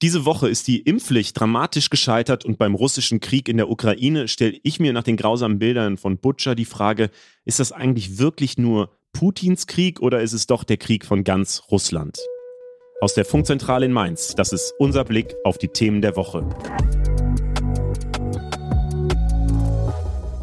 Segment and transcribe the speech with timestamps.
[0.00, 4.56] Diese Woche ist die Impfpflicht dramatisch gescheitert und beim russischen Krieg in der Ukraine stelle
[4.62, 7.10] ich mir nach den grausamen Bildern von Butcher die Frage,
[7.44, 11.64] ist das eigentlich wirklich nur Putins Krieg oder ist es doch der Krieg von ganz
[11.72, 12.16] Russland?
[13.00, 16.48] Aus der Funkzentrale in Mainz, das ist unser Blick auf die Themen der Woche.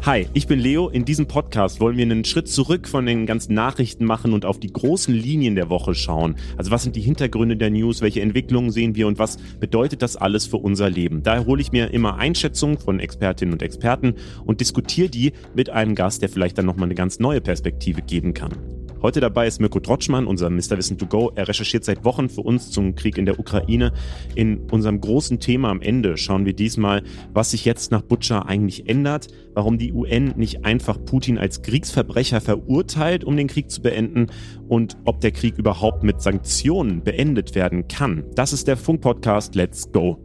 [0.06, 0.88] Hi, ich bin Leo.
[0.88, 4.60] In diesem Podcast wollen wir einen Schritt zurück von den ganzen Nachrichten machen und auf
[4.60, 6.36] die großen Linien der Woche schauen.
[6.56, 10.14] Also was sind die Hintergründe der News, welche Entwicklungen sehen wir und was bedeutet das
[10.14, 11.24] alles für unser Leben?
[11.24, 14.14] Daher hole ich mir immer Einschätzungen von Expertinnen und Experten
[14.44, 18.32] und diskutiere die mit einem Gast, der vielleicht dann nochmal eine ganz neue Perspektive geben
[18.32, 18.52] kann.
[19.02, 20.78] Heute dabei ist Mirko Trotschmann, unser Mr.
[20.78, 21.30] Wissen to Go.
[21.34, 23.92] Er recherchiert seit Wochen für uns zum Krieg in der Ukraine.
[24.34, 28.88] In unserem großen Thema am Ende schauen wir diesmal, was sich jetzt nach Butcher eigentlich
[28.88, 34.28] ändert, warum die UN nicht einfach Putin als Kriegsverbrecher verurteilt, um den Krieg zu beenden
[34.68, 38.24] und ob der Krieg überhaupt mit Sanktionen beendet werden kann.
[38.34, 40.18] Das ist der Funk-Podcast Let's Go.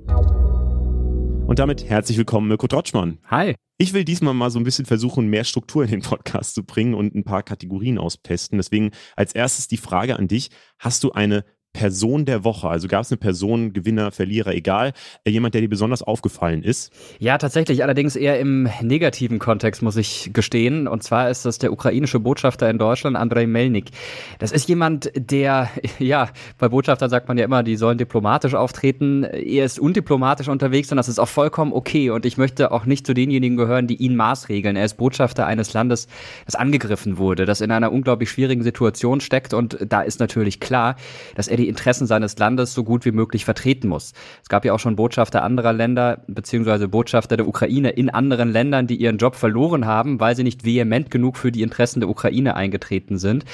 [1.52, 3.18] Und damit herzlich willkommen, Mirko Trotschmann.
[3.30, 3.56] Hi.
[3.78, 6.94] Ich will diesmal mal so ein bisschen versuchen, mehr Struktur in den Podcast zu bringen
[6.94, 8.58] und ein paar Kategorien auspesten.
[8.58, 10.50] Deswegen als erstes die Frage an dich.
[10.80, 11.44] Hast du eine
[11.74, 12.68] Person der Woche?
[12.68, 16.92] Also gab es eine Person, Gewinner, Verlierer, egal, äh, jemand, der dir besonders aufgefallen ist?
[17.20, 20.88] Ja, tatsächlich, allerdings eher im negativen Kontext, muss ich gestehen.
[20.88, 23.92] Und zwar ist das der ukrainische Botschafter in Deutschland, Andrei Melnik.
[24.40, 29.24] Das ist jemand, der, ja, bei Botschaftern sagt man ja immer, die sollen diplomatisch auftreten.
[29.24, 32.10] Er ist undiplomatisch unterwegs und das ist auch vollkommen okay.
[32.10, 34.76] Und ich möchte auch nicht zu denjenigen gehören, die ihn maßregeln.
[34.76, 36.08] Er ist Botschafter eines Landes,
[36.46, 39.54] das angegriffen wurde, das in einer unglaublich schwierigen Situation steckt.
[39.54, 40.96] Und da ist natürlich klar,
[41.36, 44.14] dass er die Interessen seines Landes so gut wie möglich vertreten muss.
[44.42, 48.88] Es gab ja auch schon Botschafter anderer Länder, beziehungsweise Botschafter der Ukraine in anderen Ländern,
[48.88, 52.56] die ihren Job verloren haben, weil sie nicht vehement genug für die Interessen der Ukraine
[52.56, 53.46] eingetreten sind.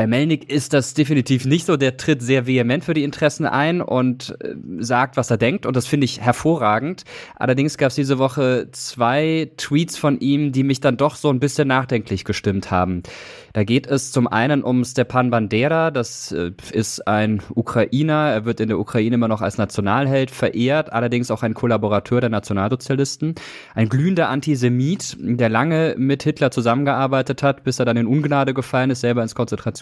[0.00, 1.76] Bei Melnik ist das definitiv nicht so.
[1.76, 5.66] Der tritt sehr vehement für die Interessen ein und äh, sagt, was er denkt.
[5.66, 7.04] Und das finde ich hervorragend.
[7.36, 11.38] Allerdings gab es diese Woche zwei Tweets von ihm, die mich dann doch so ein
[11.38, 13.02] bisschen nachdenklich gestimmt haben.
[13.52, 15.90] Da geht es zum einen um Stepan Bandera.
[15.90, 18.30] Das äh, ist ein Ukrainer.
[18.30, 22.30] Er wird in der Ukraine immer noch als Nationalheld verehrt, allerdings auch ein Kollaborateur der
[22.30, 23.34] Nationalsozialisten.
[23.74, 28.88] Ein glühender Antisemit, der lange mit Hitler zusammengearbeitet hat, bis er dann in Ungnade gefallen
[28.88, 29.34] ist, selber ins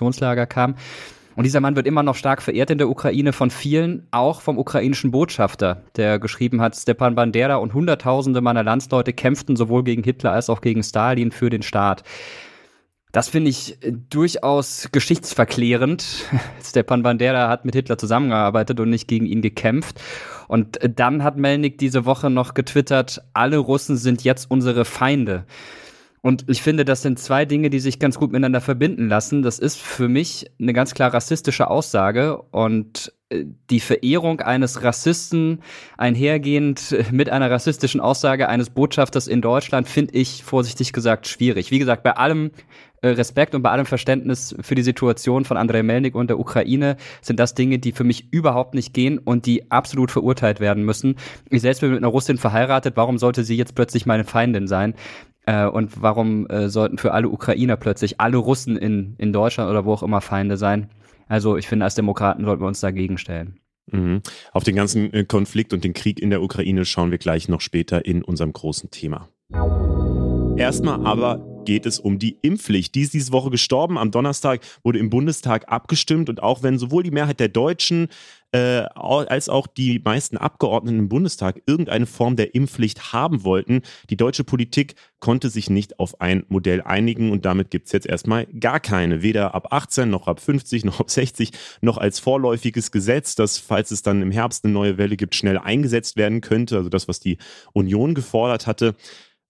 [0.08, 0.74] Konzentrationslager kam.
[1.36, 4.58] Und dieser Mann wird immer noch stark verehrt in der Ukraine von vielen, auch vom
[4.58, 10.32] ukrainischen Botschafter, der geschrieben hat, Stepan Bandera und Hunderttausende meiner Landsleute kämpften sowohl gegen Hitler
[10.32, 12.02] als auch gegen Stalin für den Staat.
[13.12, 13.78] Das finde ich
[14.10, 16.04] durchaus geschichtsverklärend.
[16.62, 20.00] Stepan Bandera hat mit Hitler zusammengearbeitet und nicht gegen ihn gekämpft.
[20.48, 25.44] Und dann hat Melnik diese Woche noch getwittert, alle Russen sind jetzt unsere Feinde.
[26.22, 29.42] Und ich finde, das sind zwei Dinge, die sich ganz gut miteinander verbinden lassen.
[29.42, 35.62] Das ist für mich eine ganz klar rassistische Aussage und äh, die Verehrung eines Rassisten
[35.96, 41.70] einhergehend mit einer rassistischen Aussage eines Botschafters in Deutschland finde ich vorsichtig gesagt schwierig.
[41.70, 42.50] Wie gesagt, bei allem
[43.00, 46.96] äh, Respekt und bei allem Verständnis für die Situation von Andrei Melnik und der Ukraine
[47.20, 51.16] sind das Dinge, die für mich überhaupt nicht gehen und die absolut verurteilt werden müssen.
[51.48, 52.96] Ich selbst bin mit einer Russin verheiratet.
[52.96, 54.94] Warum sollte sie jetzt plötzlich meine Feindin sein?
[55.48, 59.86] Äh, und warum äh, sollten für alle Ukrainer plötzlich alle Russen in, in Deutschland oder
[59.86, 60.91] wo auch immer Feinde sein?
[61.26, 63.59] Also ich finde, als Demokraten sollten wir uns dagegen stellen.
[63.91, 64.20] Mhm.
[64.53, 68.04] Auf den ganzen Konflikt und den Krieg in der Ukraine schauen wir gleich noch später
[68.04, 69.31] in unserem großen Thema.
[70.59, 72.94] Erstmal aber geht es um die Impfpflicht.
[72.94, 73.97] Die ist diese Woche gestorben.
[73.97, 78.09] Am Donnerstag wurde im Bundestag abgestimmt und auch wenn sowohl die Mehrheit der Deutschen
[78.53, 84.16] äh, als auch die meisten Abgeordneten im Bundestag irgendeine Form der Impfpflicht haben wollten, die
[84.16, 88.47] deutsche Politik konnte sich nicht auf ein Modell einigen und damit gibt es jetzt erstmal
[88.47, 91.50] gar keine, weder ab 18 noch ab 50 noch ab 60
[91.82, 95.59] noch als vorläufiges Gesetz, das, falls es dann im Herbst eine neue Welle gibt, schnell
[95.59, 97.38] eingesetzt werden könnte, also das, was die
[97.72, 98.94] Union gefordert hatte.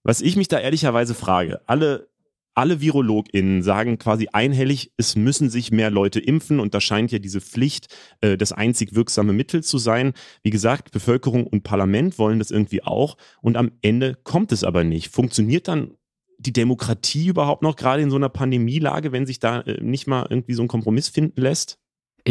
[0.03, 2.08] Was ich mich da ehrlicherweise frage, alle
[2.59, 7.17] alle VirologInnen sagen quasi einhellig, es müssen sich mehr Leute impfen und da scheint ja
[7.17, 7.87] diese Pflicht
[8.19, 10.11] äh, das einzig wirksame Mittel zu sein.
[10.43, 14.83] Wie gesagt, Bevölkerung und Parlament wollen das irgendwie auch und am Ende kommt es aber
[14.83, 15.07] nicht.
[15.07, 15.93] Funktioniert dann
[16.37, 20.27] die Demokratie überhaupt noch gerade in so einer Pandemielage, wenn sich da äh, nicht mal
[20.29, 21.78] irgendwie so ein Kompromiss finden lässt?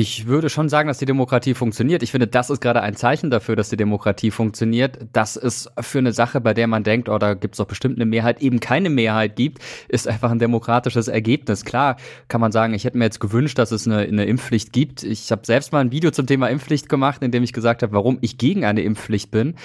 [0.00, 2.04] Ich würde schon sagen, dass die Demokratie funktioniert.
[2.04, 4.96] Ich finde, das ist gerade ein Zeichen dafür, dass die Demokratie funktioniert.
[5.12, 7.96] Dass es für eine Sache, bei der man denkt, oh, da gibt es doch bestimmt
[7.96, 9.58] eine Mehrheit, eben keine Mehrheit gibt,
[9.88, 11.64] ist einfach ein demokratisches Ergebnis.
[11.64, 11.96] Klar
[12.28, 15.02] kann man sagen, ich hätte mir jetzt gewünscht, dass es eine, eine Impfpflicht gibt.
[15.02, 17.92] Ich habe selbst mal ein Video zum Thema Impfpflicht gemacht, in dem ich gesagt habe,
[17.92, 19.56] warum ich gegen eine Impfpflicht bin.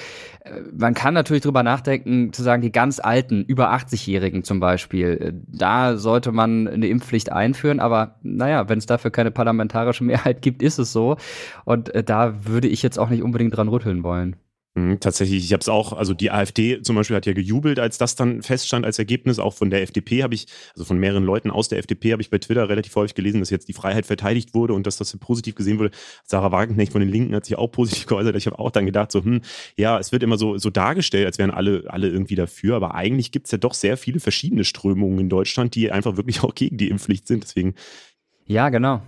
[0.44, 5.10] Äh, man kann natürlich drüber nachdenken, zu sagen, die ganz alten, über 80-Jährigen zum Beispiel,
[5.10, 7.80] äh, da sollte man eine Impfpflicht einführen.
[7.80, 11.18] Aber naja, wenn es dafür keine parlamentarische Mehrheit halt gibt, ist es so.
[11.66, 14.36] Und äh, da würde ich jetzt auch nicht unbedingt dran rütteln wollen.
[14.76, 18.00] Mhm, tatsächlich, ich habe es auch, also die AfD zum Beispiel hat ja gejubelt, als
[18.00, 19.38] das dann feststand als Ergebnis.
[19.38, 22.32] Auch von der FDP habe ich, also von mehreren Leuten aus der FDP habe ich
[22.32, 25.54] bei Twitter relativ häufig gelesen, dass jetzt die Freiheit verteidigt wurde und dass das positiv
[25.54, 25.92] gesehen wurde.
[26.24, 28.36] Sarah Wagenknecht von den Linken hat sich auch positiv geäußert.
[28.36, 29.42] Ich habe auch dann gedacht, so, hm,
[29.78, 32.76] ja, es wird immer so, so dargestellt, als wären alle, alle irgendwie dafür.
[32.76, 36.42] Aber eigentlich gibt es ja doch sehr viele verschiedene Strömungen in Deutschland, die einfach wirklich
[36.42, 37.44] auch gegen die Impfpflicht sind.
[37.44, 37.76] Deswegen.
[38.48, 39.04] Ja, genau.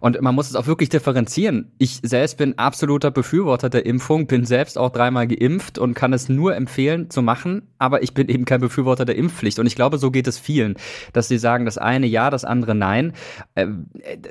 [0.00, 1.72] Und man muss es auch wirklich differenzieren.
[1.78, 6.28] Ich selbst bin absoluter Befürworter der Impfung, bin selbst auch dreimal geimpft und kann es
[6.28, 9.58] nur empfehlen zu machen, aber ich bin eben kein Befürworter der Impfpflicht.
[9.58, 10.74] Und ich glaube, so geht es vielen,
[11.12, 13.12] dass sie sagen, das eine ja, das andere nein.
[13.54, 13.66] Äh,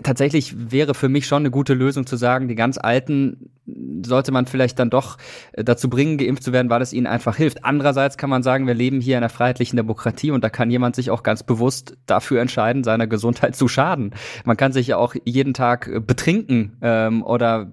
[0.04, 3.50] tatsächlich wäre für mich schon eine gute Lösung zu sagen, die ganz Alten
[4.06, 5.18] sollte man vielleicht dann doch
[5.54, 7.66] äh, dazu bringen, geimpft zu werden, weil es ihnen einfach hilft.
[7.66, 10.96] Andererseits kann man sagen, wir leben hier in einer freiheitlichen Demokratie und da kann jemand
[10.96, 14.14] sich auch ganz bewusst dafür entscheiden, seiner Gesundheit zu schaden.
[14.46, 17.72] Man kann sich ja auch jeden Tag äh, betrinken ähm, oder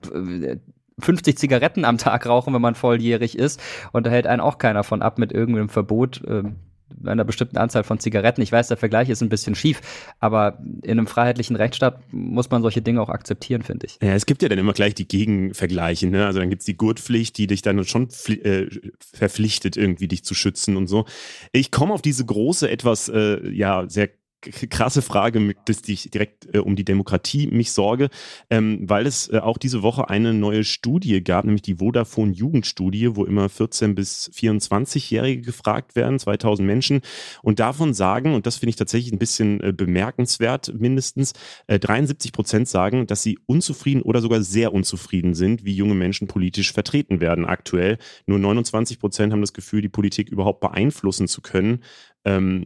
[1.01, 3.61] 50 äh, Zigaretten am Tag rauchen, wenn man volljährig ist.
[3.93, 6.23] Und da hält einen auch keiner von ab mit irgendeinem Verbot.
[6.27, 6.57] Ähm,
[7.05, 8.43] einer bestimmten Anzahl von Zigaretten.
[8.43, 9.81] Ich weiß, der Vergleich ist ein bisschen schief,
[10.21, 13.99] aber in einem freiheitlichen Rechtsstaat muss man solche Dinge auch akzeptieren, finde ich.
[14.03, 16.07] Ja, es gibt ja dann immer gleich die Gegenvergleiche.
[16.07, 16.27] Ne?
[16.27, 18.67] Also dann gibt es die Gurtpflicht, die dich dann schon äh,
[18.99, 21.07] verpflichtet, irgendwie dich zu schützen und so.
[21.53, 24.11] Ich komme auf diese große, etwas äh, ja sehr
[24.41, 28.09] krasse Frage, dass ich direkt äh, um die Demokratie mich sorge,
[28.51, 33.17] ähm, weil es äh, auch diese Woche eine neue Studie gab, nämlich die Vodafone Jugendstudie,
[33.17, 37.01] wo immer 14 bis 24-Jährige gefragt werden, 2000 Menschen
[37.43, 41.33] und davon sagen, und das finde ich tatsächlich ein bisschen äh, bemerkenswert, mindestens
[41.69, 46.29] 73 äh, Prozent sagen, dass sie unzufrieden oder sogar sehr unzufrieden sind, wie junge Menschen
[46.29, 47.99] politisch vertreten werden aktuell.
[48.27, 51.83] Nur 29 Prozent haben das Gefühl, die Politik überhaupt beeinflussen zu können.
[52.25, 52.65] Ähm,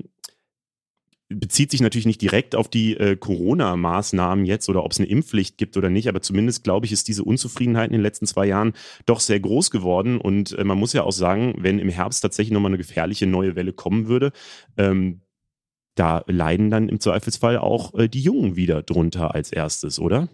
[1.31, 5.56] bezieht sich natürlich nicht direkt auf die äh, Corona-Maßnahmen jetzt oder ob es eine Impfpflicht
[5.59, 8.75] gibt oder nicht, aber zumindest glaube ich, ist diese Unzufriedenheit in den letzten zwei Jahren
[9.06, 10.21] doch sehr groß geworden.
[10.21, 13.55] Und äh, man muss ja auch sagen, wenn im Herbst tatsächlich nochmal eine gefährliche neue
[13.55, 14.32] Welle kommen würde,
[14.77, 15.21] ähm,
[15.94, 20.29] da leiden dann im Zweifelsfall auch äh, die Jungen wieder drunter als erstes, oder?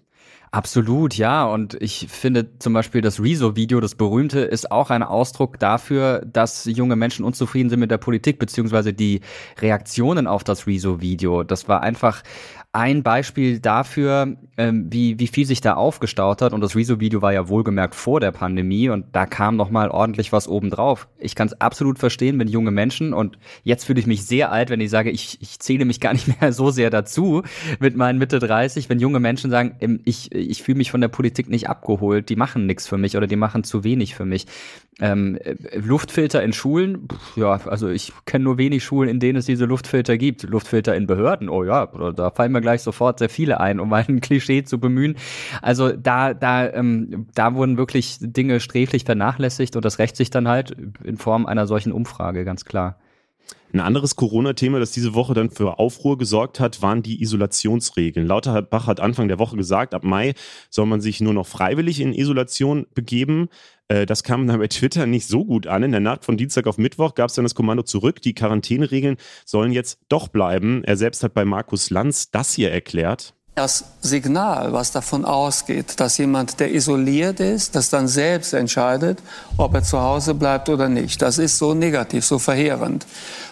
[0.56, 1.44] Absolut, ja.
[1.44, 6.64] Und ich finde zum Beispiel das Rezo-Video, das berühmte, ist auch ein Ausdruck dafür, dass
[6.64, 9.20] junge Menschen unzufrieden sind mit der Politik, beziehungsweise die
[9.60, 11.42] Reaktionen auf das Rezo-Video.
[11.42, 12.22] Das war einfach
[12.72, 16.52] ein Beispiel dafür, ähm, wie, wie viel sich da aufgestaut hat.
[16.52, 20.30] Und das Rezo-Video war ja wohlgemerkt vor der Pandemie und da kam noch mal ordentlich
[20.30, 21.08] was obendrauf.
[21.18, 24.68] Ich kann es absolut verstehen, wenn junge Menschen, und jetzt fühle ich mich sehr alt,
[24.68, 27.42] wenn ich sage, ich, ich zähle mich gar nicht mehr so sehr dazu
[27.80, 31.48] mit meinen Mitte 30, wenn junge Menschen sagen, ich, ich fühle mich von der Politik
[31.48, 34.46] nicht abgeholt, die machen nichts für mich oder die machen zu wenig für mich.
[35.00, 39.46] Ähm, äh, Luftfilter in Schulen, ja, also ich kenne nur wenig Schulen, in denen es
[39.46, 40.42] diese Luftfilter gibt.
[40.42, 44.20] Luftfilter in Behörden, oh ja, da fallen mir gleich sofort sehr viele ein, um ein
[44.20, 45.14] Klischee zu bemühen.
[45.62, 50.48] Also da, da, ähm, da wurden wirklich Dinge sträflich vernachlässigt und das rächt sich dann
[50.48, 52.98] halt in Form einer solchen Umfrage, ganz klar.
[53.72, 58.26] Ein anderes Corona-Thema, das diese Woche dann für Aufruhr gesorgt hat, waren die Isolationsregeln.
[58.26, 60.34] Lauterbach hat Anfang der Woche gesagt, ab Mai
[60.70, 63.48] soll man sich nur noch freiwillig in Isolation begeben.
[63.88, 65.82] Äh, das kam dann bei Twitter nicht so gut an.
[65.82, 68.22] In der Nacht von Dienstag auf Mittwoch gab es dann das Kommando zurück.
[68.22, 70.84] Die Quarantäneregeln sollen jetzt doch bleiben.
[70.84, 76.18] Er selbst hat bei Markus Lanz das hier erklärt das Signal, was davon ausgeht, dass
[76.18, 79.18] jemand, der isoliert ist, das dann selbst entscheidet,
[79.56, 81.22] ob er zu Hause bleibt oder nicht.
[81.22, 83.06] Das ist so negativ, so verheerend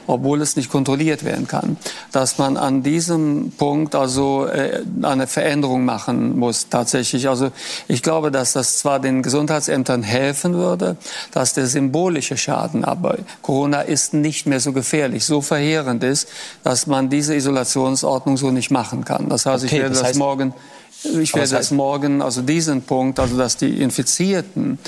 [0.06, 1.76] obwohl es nicht kontrolliert werden kann.
[2.12, 7.28] Dass man an diesem Punkt also äh, eine Veränderung machen muss tatsächlich.
[7.28, 7.50] Also
[7.88, 10.96] ich glaube, dass das zwar den Gesundheitsämtern helfen würde,
[11.32, 16.28] dass der symbolische Schaden, aber Corona ist nicht mehr so gefährlich, so verheerend ist,
[16.62, 19.28] dass man diese Isolationsordnung so nicht machen kann.
[19.28, 20.54] Das heißt, okay, ich werde das, heißt, morgen
[21.04, 24.78] ich werde das morgen, also diesen Punkt, also dass die Infizierten,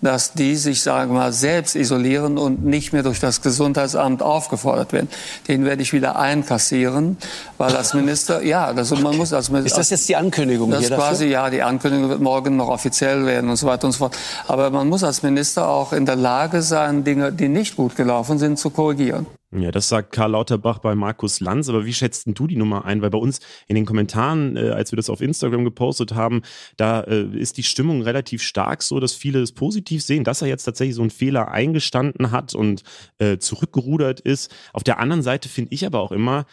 [0.00, 4.92] dass die sich, sagen wir mal, selbst isolieren und nicht mehr durch das Gesundheitsamt aufgefordert
[4.92, 5.08] werden.
[5.48, 7.16] Den werde ich wieder einkassieren,
[7.58, 9.80] weil als Minister, ja, also man muss als Minister.
[9.80, 11.04] Ist das jetzt die Ankündigung das hier dafür?
[11.04, 14.16] quasi, ja, die Ankündigung wird morgen noch offiziell werden und so weiter und so fort.
[14.46, 18.38] Aber man muss als Minister auch in der Lage sein, Dinge, die nicht gut gelaufen
[18.38, 19.26] sind, zu korrigieren.
[19.52, 21.68] Ja, das sagt Karl Lauterbach bei Markus Lanz.
[21.68, 23.00] Aber wie schätzt du die Nummer ein?
[23.00, 23.38] Weil bei uns
[23.68, 26.42] in den Kommentaren, äh, als wir das auf Instagram gepostet haben,
[26.76, 30.48] da äh, ist die Stimmung relativ stark so, dass viele es positiv sehen, dass er
[30.48, 32.82] jetzt tatsächlich so einen Fehler eingestanden hat und
[33.18, 34.52] äh, zurückgerudert ist.
[34.72, 36.44] Auf der anderen Seite finde ich aber auch immer,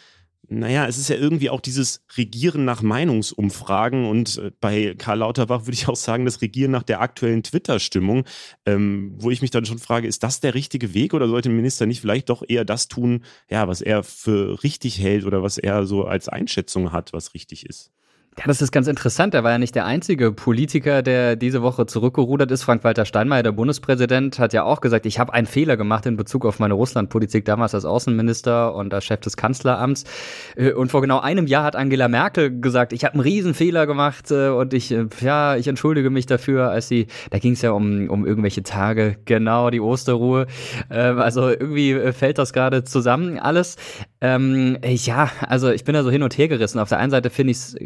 [0.48, 5.62] naja, es ist ja irgendwie auch dieses Regieren nach Meinungsumfragen und äh, bei Karl Lauterbach
[5.62, 8.24] würde ich auch sagen, das Regieren nach der aktuellen Twitter-Stimmung,
[8.66, 11.56] ähm, wo ich mich dann schon frage, ist das der richtige Weg oder sollte ein
[11.56, 15.58] Minister nicht vielleicht doch eher das tun, ja, was er für richtig hält oder was
[15.58, 17.92] er so als Einschätzung hat, was richtig ist?
[18.36, 19.32] Ja, das ist ganz interessant.
[19.32, 22.64] Er war ja nicht der einzige Politiker, der diese Woche zurückgerudert ist.
[22.64, 26.44] Frank-Walter Steinmeier, der Bundespräsident, hat ja auch gesagt, ich habe einen Fehler gemacht in Bezug
[26.44, 30.02] auf meine Russlandpolitik, damals als Außenminister und als Chef des Kanzleramts.
[30.56, 34.32] Äh, und vor genau einem Jahr hat Angela Merkel gesagt, ich habe einen Riesenfehler gemacht
[34.32, 37.70] äh, und ich, äh, ja, ich entschuldige mich dafür, als sie, da ging es ja
[37.70, 40.48] um, um irgendwelche Tage, genau, die Osterruhe.
[40.90, 43.76] Ähm, also irgendwie fällt das gerade zusammen alles.
[44.20, 46.80] Ähm, ja, also ich bin da so hin und her gerissen.
[46.80, 47.76] Auf der einen Seite finde ich es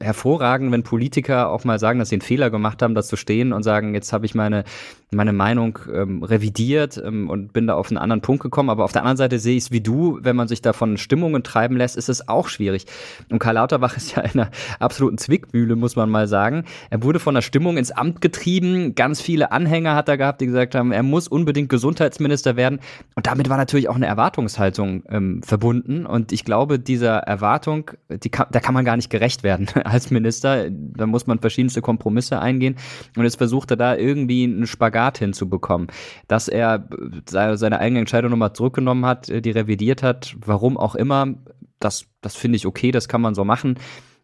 [0.00, 3.52] hervorragend, wenn Politiker auch mal sagen, dass sie einen Fehler gemacht haben, das zu stehen
[3.52, 4.64] und sagen, jetzt habe ich meine,
[5.10, 8.70] meine Meinung ähm, revidiert ähm, und bin da auf einen anderen Punkt gekommen.
[8.70, 10.98] Aber auf der anderen Seite sehe ich es wie du, wenn man sich da von
[10.98, 12.86] Stimmungen treiben lässt, ist es auch schwierig.
[13.30, 16.64] Und Karl Lauterbach ist ja in einer absoluten Zwickmühle, muss man mal sagen.
[16.90, 18.94] Er wurde von der Stimmung ins Amt getrieben.
[18.94, 22.80] Ganz viele Anhänger hat er gehabt, die gesagt haben, er muss unbedingt Gesundheitsminister werden.
[23.16, 26.06] Und damit war natürlich auch eine Erwartungshaltung ähm, verbunden.
[26.06, 30.10] Und ich glaube, dieser Erwartung, die kann, da kann man gar nicht gerecht werden als
[30.10, 30.70] Minister.
[30.70, 32.76] Da muss man verschiedenste Kompromisse eingehen.
[33.16, 35.88] Und jetzt versucht er da irgendwie einen Spagat hinzubekommen.
[36.26, 36.88] Dass er
[37.26, 41.34] seine eigene Entscheidung nochmal zurückgenommen hat, die revidiert hat, warum auch immer,
[41.80, 43.78] das, das finde ich okay, das kann man so machen.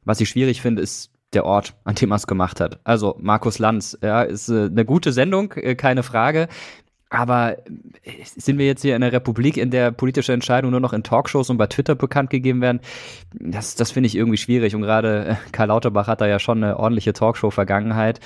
[0.04, 2.80] Was ich schwierig finde, ist der Ort, an dem er es gemacht hat.
[2.84, 6.48] Also Markus Lanz, ja, ist äh, eine gute Sendung, äh, keine Frage.
[7.14, 7.58] Aber
[8.02, 11.04] äh, sind wir jetzt hier in einer Republik, in der politische Entscheidungen nur noch in
[11.04, 12.80] Talkshows und bei Twitter bekannt gegeben werden?
[13.32, 14.74] Das, das finde ich irgendwie schwierig.
[14.74, 18.20] Und gerade äh, Karl Lauterbach hat da ja schon eine ordentliche Talkshow-Vergangenheit.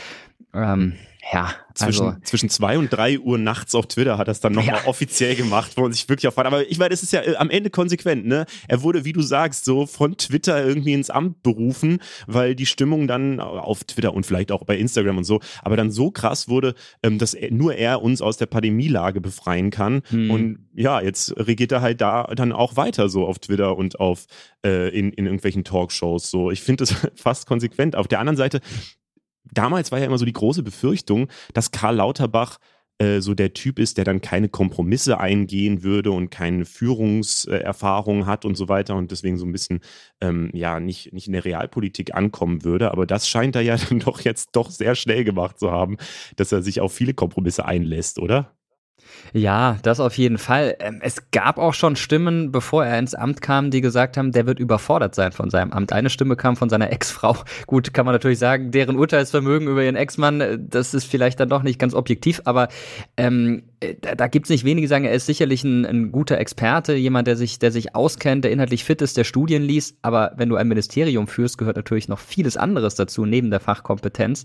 [0.55, 0.95] Ähm,
[1.33, 4.53] ja, zwischen, also, zwischen zwei und drei Uhr nachts auf Twitter hat er es dann
[4.53, 4.87] nochmal ja.
[4.87, 7.51] offiziell gemacht, wo man sich wirklich auf Aber ich meine, es ist ja äh, am
[7.51, 8.47] Ende konsequent, ne?
[8.67, 13.07] Er wurde, wie du sagst, so von Twitter irgendwie ins Amt berufen, weil die Stimmung
[13.07, 16.75] dann auf Twitter und vielleicht auch bei Instagram und so, aber dann so krass wurde,
[17.03, 20.03] ähm, dass nur er uns aus der Pandemielage befreien kann.
[20.09, 20.31] Hm.
[20.31, 24.27] Und ja, jetzt regiert er halt da dann auch weiter so auf Twitter und auf
[24.65, 26.31] äh, in, in irgendwelchen Talkshows.
[26.31, 27.97] So, ich finde das fast konsequent.
[27.97, 28.61] Auf der anderen Seite
[29.53, 32.59] damals war ja immer so die große Befürchtung, dass Karl Lauterbach
[32.99, 38.45] äh, so der Typ ist, der dann keine Kompromisse eingehen würde und keine Führungserfahrung hat
[38.45, 39.81] und so weiter und deswegen so ein bisschen
[40.21, 42.91] ähm, ja nicht, nicht in der Realpolitik ankommen würde.
[42.91, 45.97] Aber das scheint er ja dann doch jetzt doch sehr schnell gemacht zu haben,
[46.37, 48.58] dass er sich auf viele Kompromisse einlässt, oder?
[49.33, 50.77] Ja, das auf jeden Fall.
[50.81, 54.47] Ähm, es gab auch schon Stimmen, bevor er ins Amt kam, die gesagt haben, der
[54.47, 55.93] wird überfordert sein von seinem Amt.
[55.93, 57.37] Eine Stimme kam von seiner Ex-Frau.
[57.67, 61.49] Gut, kann man natürlich sagen, deren Urteilsvermögen über ihren Ex-Mann, äh, das ist vielleicht dann
[61.49, 62.69] doch nicht ganz objektiv, aber
[63.17, 66.13] ähm, äh, da, da gibt es nicht wenige, die sagen, er ist sicherlich ein, ein,
[66.13, 69.97] guter Experte, jemand, der sich, der sich auskennt, der inhaltlich fit ist, der Studien liest.
[70.03, 74.45] Aber wenn du ein Ministerium führst, gehört natürlich noch vieles anderes dazu, neben der Fachkompetenz.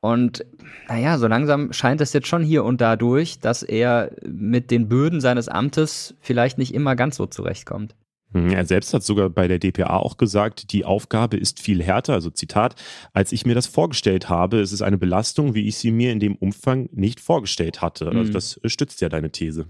[0.00, 0.44] Und
[0.88, 4.88] naja, so langsam scheint es jetzt schon hier und da durch, dass er mit den
[4.88, 7.96] Böden seines Amtes vielleicht nicht immer ganz so zurechtkommt.
[8.32, 12.12] Hm, er selbst hat sogar bei der DPA auch gesagt, die Aufgabe ist viel härter,
[12.12, 12.74] also Zitat,
[13.12, 14.60] als ich mir das vorgestellt habe.
[14.60, 18.06] Es ist eine Belastung, wie ich sie mir in dem Umfang nicht vorgestellt hatte.
[18.06, 18.32] Also hm.
[18.32, 19.66] das stützt ja deine These.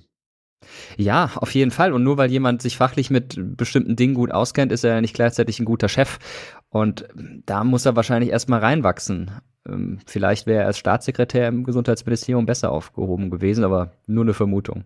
[0.96, 1.92] Ja, auf jeden Fall.
[1.92, 5.14] Und nur weil jemand sich fachlich mit bestimmten Dingen gut auskennt, ist er ja nicht
[5.14, 6.18] gleichzeitig ein guter Chef.
[6.68, 7.08] Und
[7.46, 9.30] da muss er wahrscheinlich erstmal reinwachsen.
[9.68, 14.84] Ähm, vielleicht wäre er als Staatssekretär im Gesundheitsministerium besser aufgehoben gewesen, aber nur eine Vermutung.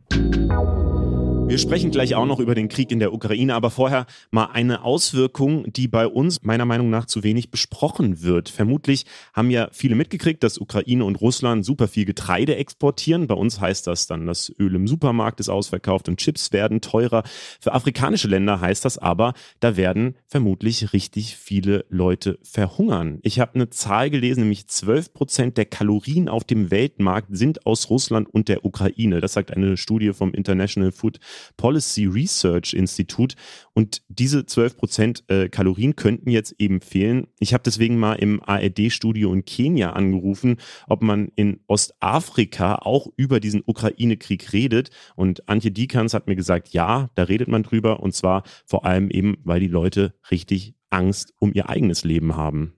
[1.45, 4.85] Wir sprechen gleich auch noch über den Krieg in der Ukraine, aber vorher mal eine
[4.85, 8.49] Auswirkung, die bei uns meiner Meinung nach zu wenig besprochen wird.
[8.49, 13.27] Vermutlich haben ja viele mitgekriegt, dass Ukraine und Russland super viel Getreide exportieren.
[13.27, 17.23] Bei uns heißt das dann, das Öl im Supermarkt ist ausverkauft und Chips werden teurer.
[17.61, 23.19] Für afrikanische Länder heißt das aber, da werden vermutlich richtig viele Leute verhungern.
[23.23, 27.91] Ich habe eine Zahl gelesen, nämlich 12 Prozent der Kalorien auf dem Weltmarkt sind aus
[27.91, 29.21] Russland und der Ukraine.
[29.21, 31.19] Das sagt eine Studie vom International Food
[31.57, 33.35] Policy Research Institut.
[33.75, 37.27] Und diese 12 Prozent äh, Kalorien könnten jetzt eben fehlen.
[37.39, 43.41] Ich habe deswegen mal im ARD-Studio in Kenia angerufen, ob man in Ostafrika auch über
[43.41, 44.91] diesen Ukraine-Krieg redet.
[45.17, 48.01] Und Antje Dikans hat mir gesagt, ja, da redet man drüber.
[48.01, 52.75] Und zwar vor allem eben, weil die Leute richtig Angst um ihr eigenes Leben haben.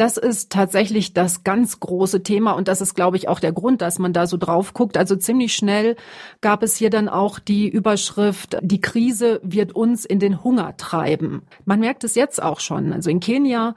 [0.00, 3.82] Das ist tatsächlich das ganz große Thema und das ist, glaube ich, auch der Grund,
[3.82, 4.96] dass man da so drauf guckt.
[4.96, 5.94] Also ziemlich schnell
[6.40, 11.42] gab es hier dann auch die Überschrift, die Krise wird uns in den Hunger treiben.
[11.66, 12.94] Man merkt es jetzt auch schon.
[12.94, 13.74] Also in Kenia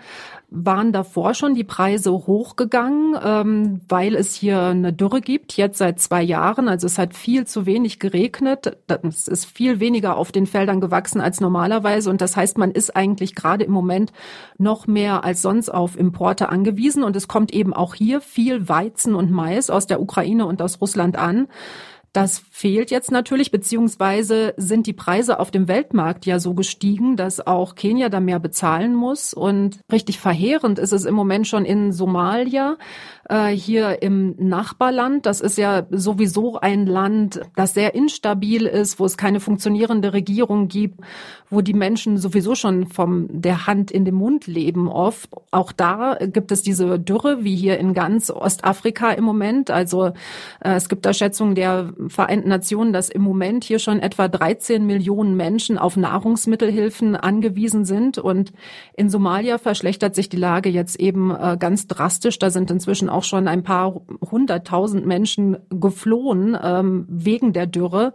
[0.56, 6.00] waren davor schon die Preise hochgegangen, ähm, weil es hier eine Dürre gibt, jetzt seit
[6.00, 6.68] zwei Jahren.
[6.68, 8.78] Also es hat viel zu wenig geregnet.
[8.88, 12.12] Es ist viel weniger auf den Feldern gewachsen als normalerweise.
[12.12, 14.14] Und das heißt, man ist eigentlich gerade im Moment
[14.60, 17.04] noch mehr als sonst auf Importe angewiesen.
[17.04, 20.80] Und es kommt eben auch hier viel Weizen und Mais aus der Ukraine und aus
[20.80, 21.48] Russland an.
[22.14, 27.46] Das fehlt jetzt natürlich, beziehungsweise sind die Preise auf dem Weltmarkt ja so gestiegen, dass
[27.46, 29.34] auch Kenia da mehr bezahlen muss.
[29.34, 32.78] Und richtig verheerend ist es im Moment schon in Somalia,
[33.30, 35.26] äh, hier im Nachbarland.
[35.26, 40.68] Das ist ja sowieso ein Land, das sehr instabil ist, wo es keine funktionierende Regierung
[40.68, 41.00] gibt,
[41.50, 45.32] wo die Menschen sowieso schon vom der Hand in den Mund leben oft.
[45.50, 49.72] Auch da gibt es diese Dürre, wie hier in ganz Ostafrika im Moment.
[49.72, 50.14] Also
[50.60, 54.86] äh, es gibt da Schätzungen der Vereinten Nationen, dass im Moment hier schon etwa 13
[54.86, 58.18] Millionen Menschen auf Nahrungsmittelhilfen angewiesen sind.
[58.18, 58.54] Und
[58.96, 62.40] in Somalia verschlechtert sich die Lage jetzt eben äh, ganz drastisch.
[62.40, 68.14] Da sind inzwischen auch schon ein paar hunderttausend Menschen geflohen ähm, wegen der Dürre.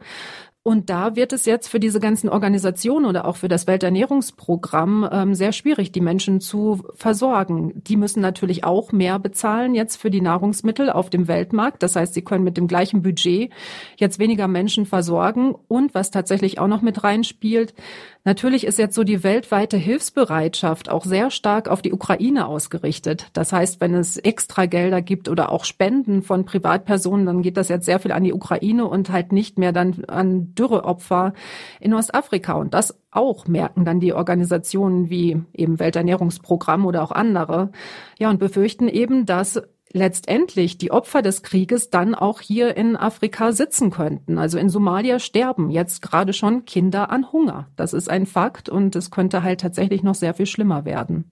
[0.65, 5.35] Und da wird es jetzt für diese ganzen Organisationen oder auch für das Welternährungsprogramm ähm,
[5.35, 7.83] sehr schwierig, die Menschen zu versorgen.
[7.85, 11.83] Die müssen natürlich auch mehr bezahlen jetzt für die Nahrungsmittel auf dem Weltmarkt.
[11.83, 13.51] Das heißt, sie können mit dem gleichen Budget
[13.97, 15.55] jetzt weniger Menschen versorgen.
[15.69, 17.73] Und was tatsächlich auch noch mit reinspielt,
[18.29, 23.29] Natürlich ist jetzt so die weltweite Hilfsbereitschaft auch sehr stark auf die Ukraine ausgerichtet.
[23.33, 27.71] Das heißt, wenn es extra Gelder gibt oder auch Spenden von Privatpersonen, dann geht das
[27.71, 31.33] jetzt sehr viel an die Ukraine und halt nicht mehr dann an Dürreopfer
[31.81, 32.55] in Ostafrika.
[32.55, 37.71] Und das auch merken dann die Organisationen wie eben Welternährungsprogramm oder auch andere.
[38.19, 39.61] Ja, und befürchten eben, dass
[39.93, 44.39] letztendlich die Opfer des Krieges dann auch hier in Afrika sitzen könnten.
[44.39, 47.69] Also in Somalia sterben jetzt gerade schon Kinder an Hunger.
[47.77, 51.31] Das ist ein Fakt und es könnte halt tatsächlich noch sehr viel schlimmer werden.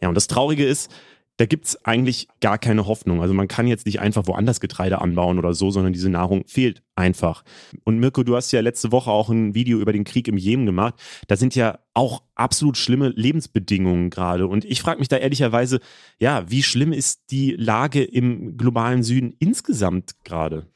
[0.00, 0.92] Ja, und das Traurige ist,
[1.38, 3.22] da gibt's eigentlich gar keine Hoffnung.
[3.22, 6.82] Also man kann jetzt nicht einfach woanders Getreide anbauen oder so, sondern diese Nahrung fehlt
[6.96, 7.44] einfach.
[7.84, 10.66] Und Mirko, du hast ja letzte Woche auch ein Video über den Krieg im Jemen
[10.66, 10.94] gemacht.
[11.28, 14.48] Da sind ja auch absolut schlimme Lebensbedingungen gerade.
[14.48, 15.78] Und ich frage mich da ehrlicherweise,
[16.18, 20.66] ja, wie schlimm ist die Lage im globalen Süden insgesamt gerade?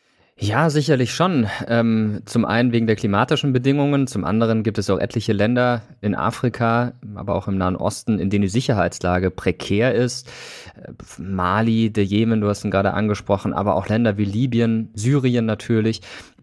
[0.43, 1.47] Ja, sicherlich schon.
[1.69, 6.17] Ähm, zum einen wegen der klimatischen Bedingungen, zum anderen gibt es auch etliche Länder in
[6.17, 10.29] Afrika, aber auch im Nahen Osten, in denen die Sicherheitslage prekär ist.
[10.75, 15.47] Äh, Mali, der Jemen, du hast ihn gerade angesprochen, aber auch Länder wie Libyen, Syrien
[15.47, 16.01] natürlich.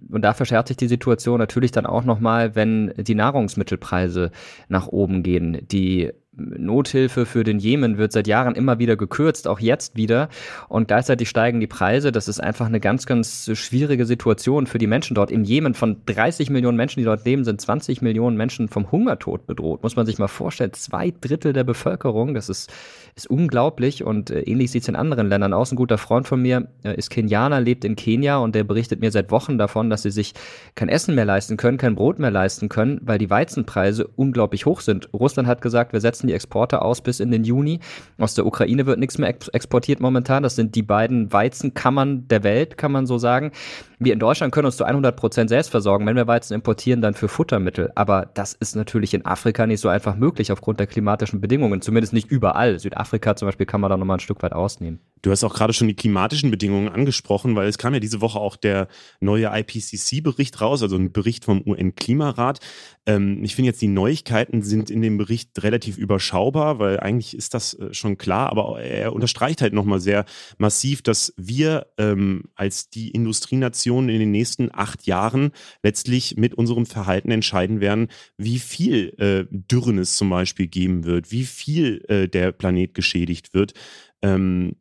[0.10, 4.32] Und da verschärft sich die Situation natürlich dann auch nochmal, wenn die Nahrungsmittelpreise
[4.70, 5.68] nach oben gehen.
[5.70, 10.30] Die Nothilfe für den Jemen wird seit Jahren immer wieder gekürzt, auch jetzt wieder.
[10.68, 12.12] Und gleichzeitig steigen die Preise.
[12.12, 15.32] Das ist einfach eine ganz, ganz schwierige Situation für die Menschen dort.
[15.32, 19.46] Im Jemen von 30 Millionen Menschen, die dort leben, sind 20 Millionen Menschen vom Hungertod
[19.46, 19.84] bedroht.
[19.84, 20.74] Muss man sich mal vorstellen.
[20.74, 22.34] Zwei Drittel der Bevölkerung.
[22.34, 22.72] Das ist,
[23.16, 24.04] ist unglaublich.
[24.04, 25.72] Und äh, ähnlich sieht es in anderen Ländern aus.
[25.72, 29.12] Ein guter Freund von mir äh, ist Kenianer, lebt in Kenia und der berichtet mir
[29.12, 30.34] seit Wochen davon, dass sie sich
[30.76, 34.82] kein Essen mehr leisten können, kein Brot mehr leisten können, weil die Weizenpreise unglaublich hoch
[34.82, 35.10] sind.
[35.14, 37.80] Russland hat gesagt, wir setzen die Exporte aus bis in den Juni.
[38.18, 40.44] Aus der Ukraine wird nichts mehr exportiert momentan.
[40.44, 43.52] Das sind die beiden Weizenkammern der Welt, kann man so sagen.
[44.00, 46.06] Wir in Deutschland können uns zu 100 Prozent selbst versorgen.
[46.06, 47.92] Wenn wir Weizen importieren, dann für Futtermittel.
[47.96, 51.82] Aber das ist natürlich in Afrika nicht so einfach möglich aufgrund der klimatischen Bedingungen.
[51.82, 52.80] Zumindest nicht überall.
[52.80, 55.00] Südafrika zum Beispiel kann man da nochmal ein Stück weit ausnehmen.
[55.22, 58.40] Du hast auch gerade schon die klimatischen Bedingungen angesprochen, weil es kam ja diese Woche
[58.40, 58.88] auch der
[59.20, 62.60] neue IPCC-Bericht raus, also ein Bericht vom UN-Klimarat.
[63.06, 67.54] Ähm, ich finde jetzt, die Neuigkeiten sind in dem Bericht relativ überschaubar, weil eigentlich ist
[67.54, 70.26] das äh, schon klar, aber er unterstreicht halt nochmal sehr
[70.58, 75.52] massiv, dass wir ähm, als die Industrienation in den nächsten acht Jahren
[75.84, 81.32] letztlich mit unserem Verhalten entscheiden werden, wie viel äh, Dürren es zum Beispiel geben wird,
[81.32, 83.74] wie viel äh, der Planet geschädigt wird.
[84.22, 84.76] Ähm,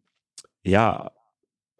[0.69, 1.11] ja,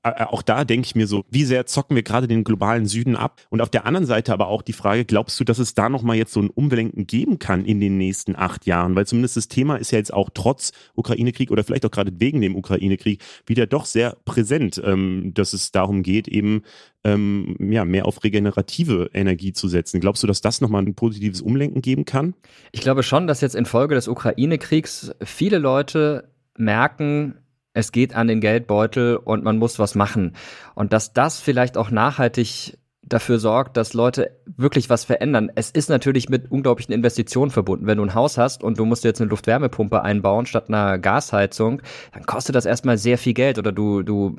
[0.03, 3.41] auch da denke ich mir so, wie sehr zocken wir gerade den globalen Süden ab?
[3.51, 6.17] Und auf der anderen Seite aber auch die Frage, glaubst du, dass es da nochmal
[6.17, 8.95] jetzt so ein Umlenken geben kann in den nächsten acht Jahren?
[8.95, 12.41] Weil zumindest das Thema ist ja jetzt auch trotz Ukraine-Krieg oder vielleicht auch gerade wegen
[12.41, 16.63] dem Ukraine-Krieg wieder doch sehr präsent, ähm, dass es darum geht, eben
[17.05, 20.01] ähm, ja, mehr auf regenerative Energie zu setzen.
[20.01, 22.35] Glaubst du, dass das nochmal ein positives Umlenken geben kann?
[22.73, 27.35] Ich glaube schon, dass jetzt infolge des Ukraine-Kriegs viele Leute merken,
[27.79, 30.35] es geht an den Geldbeutel und man muss was machen.
[30.75, 32.77] Und dass das vielleicht auch nachhaltig
[33.09, 35.51] dafür sorgt, dass Leute wirklich was verändern.
[35.55, 37.87] Es ist natürlich mit unglaublichen Investitionen verbunden.
[37.87, 41.83] Wenn du ein Haus hast und du musst jetzt eine Luftwärmepumpe einbauen statt einer Gasheizung,
[42.13, 43.59] dann kostet das erstmal sehr viel Geld.
[43.59, 44.35] Oder du, du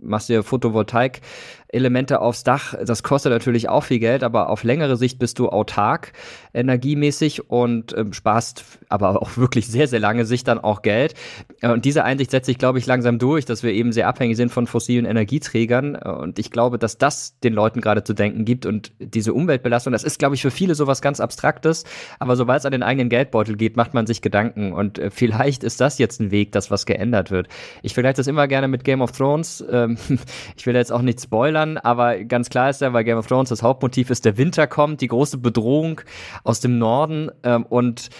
[0.00, 2.74] machst dir Photovoltaik-Elemente aufs Dach.
[2.84, 6.12] Das kostet natürlich auch viel Geld, aber auf längere Sicht bist du autark
[6.54, 11.14] energiemäßig und äh, sparst aber auch wirklich sehr, sehr lange Sicht dann auch Geld.
[11.62, 14.50] Und diese Einsicht setzt sich, glaube ich, langsam durch, dass wir eben sehr abhängig sind
[14.50, 15.96] von fossilen Energieträgern.
[15.96, 19.92] Und ich glaube, dass das den Leuten gerade gerade zu denken gibt und diese Umweltbelastung,
[19.92, 21.84] das ist, glaube ich, für viele sowas ganz Abstraktes,
[22.18, 25.64] aber sobald es an den eigenen Geldbeutel geht, macht man sich Gedanken und äh, vielleicht
[25.64, 27.48] ist das jetzt ein Weg, dass was geändert wird.
[27.82, 29.64] Ich vergleiche das immer gerne mit Game of Thrones.
[29.70, 29.96] Ähm,
[30.56, 33.48] ich will jetzt auch nicht spoilern, aber ganz klar ist ja, weil Game of Thrones
[33.48, 36.00] das Hauptmotiv ist, der Winter kommt, die große Bedrohung
[36.44, 38.10] aus dem Norden ähm, und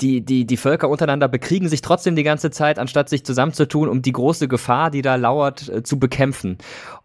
[0.00, 4.02] die, die, die Völker untereinander bekriegen sich trotzdem die ganze Zeit, anstatt sich zusammenzutun, um
[4.02, 6.58] die große Gefahr, die da lauert, äh, zu bekämpfen.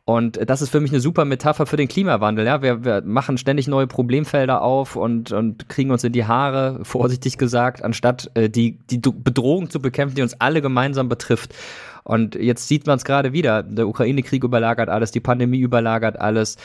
[0.06, 2.46] Und das ist für mich eine super Metapher für den Klimawandel.
[2.46, 6.80] Ja, wir, wir machen ständig neue Problemfelder auf und, und kriegen uns in die Haare,
[6.84, 11.56] vorsichtig gesagt, anstatt äh, die, die Bedrohung zu bekämpfen, die uns alle gemeinsam betrifft.
[12.04, 13.64] Und jetzt sieht man es gerade wieder.
[13.64, 16.58] Der Ukraine-Krieg überlagert alles, die Pandemie überlagert alles.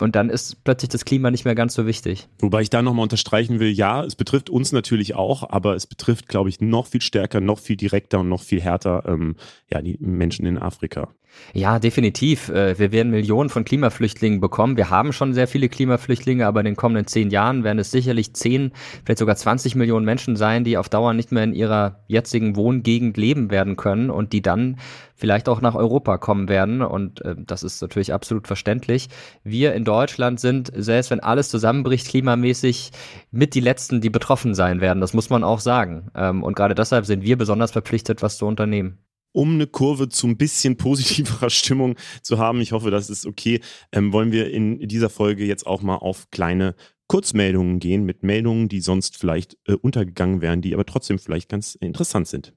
[0.00, 2.26] Und dann ist plötzlich das Klima nicht mehr ganz so wichtig.
[2.40, 6.26] Wobei ich da nochmal unterstreichen will, ja, es betrifft uns natürlich auch, aber es betrifft,
[6.26, 9.36] glaube ich, noch viel stärker, noch viel direkter und noch viel härter ähm,
[9.70, 11.10] ja, die Menschen in Afrika.
[11.52, 12.48] Ja, definitiv.
[12.48, 14.76] Äh, wir werden Millionen von Klimaflüchtlingen bekommen.
[14.76, 18.34] Wir haben schon sehr viele Klimaflüchtlinge, aber in den kommenden zehn Jahren werden es sicherlich
[18.34, 18.72] zehn,
[19.04, 23.16] vielleicht sogar 20 Millionen Menschen sein, die auf Dauer nicht mehr in ihrer jetzigen Wohngegend
[23.16, 24.76] leben werden können und die dann
[25.16, 26.82] vielleicht auch nach Europa kommen werden.
[26.82, 29.08] Und äh, das ist natürlich absolut verständlich.
[29.42, 32.92] Wir in Deutschland sind, selbst wenn alles zusammenbricht, klimamäßig
[33.32, 35.00] mit die Letzten, die betroffen sein werden.
[35.00, 36.10] Das muss man auch sagen.
[36.14, 38.98] Ähm, und gerade deshalb sind wir besonders verpflichtet, was zu unternehmen
[39.32, 43.60] um eine Kurve zu ein bisschen positiverer Stimmung zu haben, ich hoffe, das ist okay,
[43.92, 46.74] ähm, wollen wir in dieser Folge jetzt auch mal auf kleine
[47.06, 51.74] Kurzmeldungen gehen mit Meldungen, die sonst vielleicht äh, untergegangen wären, die aber trotzdem vielleicht ganz
[51.74, 52.54] interessant sind.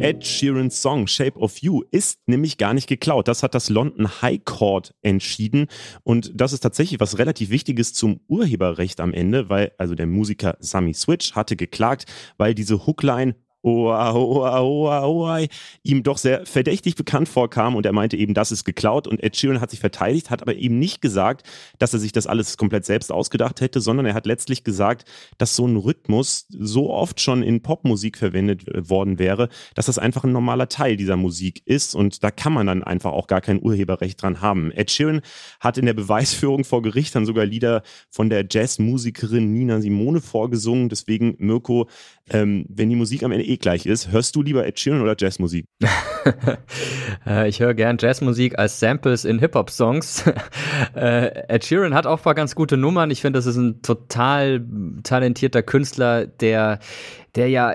[0.00, 3.26] Ed Sheerans Song Shape of You ist nämlich gar nicht geklaut.
[3.26, 5.66] Das hat das London High Court entschieden.
[6.04, 10.56] Und das ist tatsächlich was relativ Wichtiges zum Urheberrecht am Ende, weil also der Musiker
[10.60, 12.04] Sammy Switch hatte geklagt,
[12.36, 13.34] weil diese Hookline
[15.82, 19.36] Ihm doch sehr verdächtig bekannt vorkam und er meinte eben, das ist geklaut und Ed
[19.36, 21.46] Sheeran hat sich verteidigt, hat aber eben nicht gesagt,
[21.78, 25.04] dass er sich das alles komplett selbst ausgedacht hätte, sondern er hat letztlich gesagt,
[25.38, 30.24] dass so ein Rhythmus so oft schon in Popmusik verwendet worden wäre, dass das einfach
[30.24, 33.62] ein normaler Teil dieser Musik ist und da kann man dann einfach auch gar kein
[33.62, 34.72] Urheberrecht dran haben.
[34.72, 35.20] Ed Sheeran
[35.60, 40.88] hat in der Beweisführung vor Gericht dann sogar Lieder von der Jazzmusikerin Nina Simone vorgesungen,
[40.88, 41.88] deswegen Mirko,
[42.30, 45.16] ähm, wenn die Musik am Ende eh gleich ist, hörst du lieber Ed Sheeran oder
[45.18, 45.66] Jazzmusik?
[47.26, 50.24] Äh, ich höre gern Jazzmusik als Samples in Hip-Hop-Songs.
[50.94, 53.10] Äh, Ed Sheeran hat auch ein paar ganz gute Nummern.
[53.10, 54.64] Ich finde, das ist ein total
[55.02, 56.78] talentierter Künstler, der
[57.34, 57.74] der ja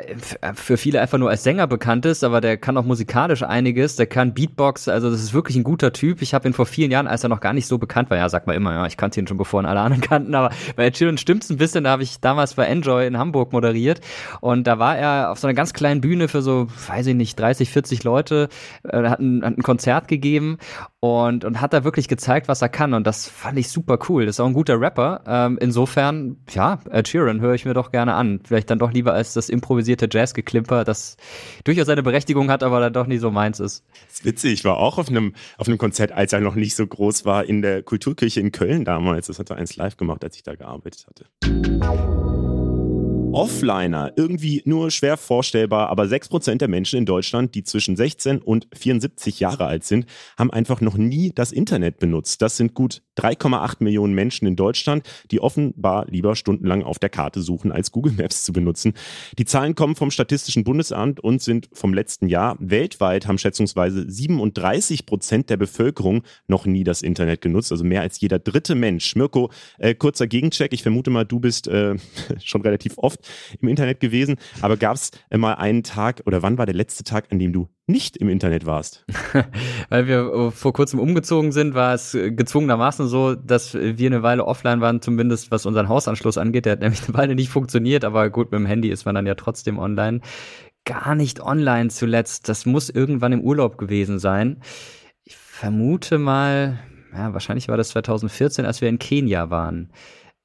[0.55, 4.07] für viele einfach nur als Sänger bekannt ist, aber der kann auch musikalisch einiges, der
[4.07, 6.21] kann Beatbox, also das ist wirklich ein guter Typ.
[6.21, 8.27] Ich habe ihn vor vielen Jahren, als er noch gar nicht so bekannt war, ja,
[8.29, 10.91] sagt man immer, ja, ich kannte ihn schon bevor ihn alle anderen kannten, aber bei
[10.91, 14.01] Sheeran stimmt's ein bisschen, da habe ich damals bei Enjoy in Hamburg moderiert
[14.41, 17.39] und da war er auf so einer ganz kleinen Bühne für so, weiß ich nicht,
[17.39, 18.49] 30, 40 Leute,
[18.83, 20.57] äh, hat, ein, hat ein Konzert gegeben
[21.03, 24.25] und, und hat da wirklich gezeigt, was er kann und das fand ich super cool.
[24.25, 25.21] Das ist auch ein guter Rapper.
[25.27, 28.39] Ähm, insofern, ja, Ed Sheeran höre ich mir doch gerne an.
[28.45, 31.17] Vielleicht dann doch lieber als das improvisierte Jazzgeklimper, das
[31.65, 33.83] durchaus seine Berechtigung hat, aber dann doch nie so meins ist.
[34.05, 34.53] Das ist witzig.
[34.53, 37.43] Ich war auch auf einem, auf einem Konzert, als er noch nicht so groß war,
[37.43, 39.27] in der Kulturkirche in Köln damals.
[39.27, 42.52] Das hat er eins live gemacht, als ich da gearbeitet hatte.
[43.33, 48.67] Offliner, irgendwie nur schwer vorstellbar, aber 6% der Menschen in Deutschland, die zwischen 16 und
[48.73, 50.05] 74 Jahre alt sind,
[50.37, 52.43] haben einfach noch nie das Internet benutzt.
[52.43, 57.41] Das sind gut 3,8 Millionen Menschen in Deutschland, die offenbar lieber stundenlang auf der Karte
[57.41, 58.93] suchen, als Google Maps zu benutzen.
[59.39, 62.55] Die Zahlen kommen vom Statistischen Bundesamt und sind vom letzten Jahr.
[62.59, 68.21] Weltweit haben schätzungsweise 37 Prozent der Bevölkerung noch nie das Internet genutzt, also mehr als
[68.21, 69.15] jeder dritte Mensch.
[69.15, 70.71] Mirko, äh, kurzer Gegencheck.
[70.71, 71.95] Ich vermute mal, du bist äh,
[72.43, 73.22] schon relativ oft
[73.59, 74.35] im Internet gewesen.
[74.61, 77.69] Aber gab es mal einen Tag oder wann war der letzte Tag, an dem du
[77.87, 79.05] nicht im Internet warst?
[79.89, 84.45] Weil wir äh, vor kurzem umgezogen sind, war es gezwungenermaßen so, dass wir eine Weile
[84.45, 86.65] offline waren, zumindest was unseren Hausanschluss angeht.
[86.65, 89.25] Der hat nämlich eine Weile nicht funktioniert, aber gut, mit dem Handy ist man dann
[89.25, 90.21] ja trotzdem online.
[90.85, 92.49] Gar nicht online zuletzt.
[92.49, 94.61] Das muss irgendwann im Urlaub gewesen sein.
[95.23, 96.79] Ich vermute mal,
[97.13, 99.91] ja, wahrscheinlich war das 2014, als wir in Kenia waren.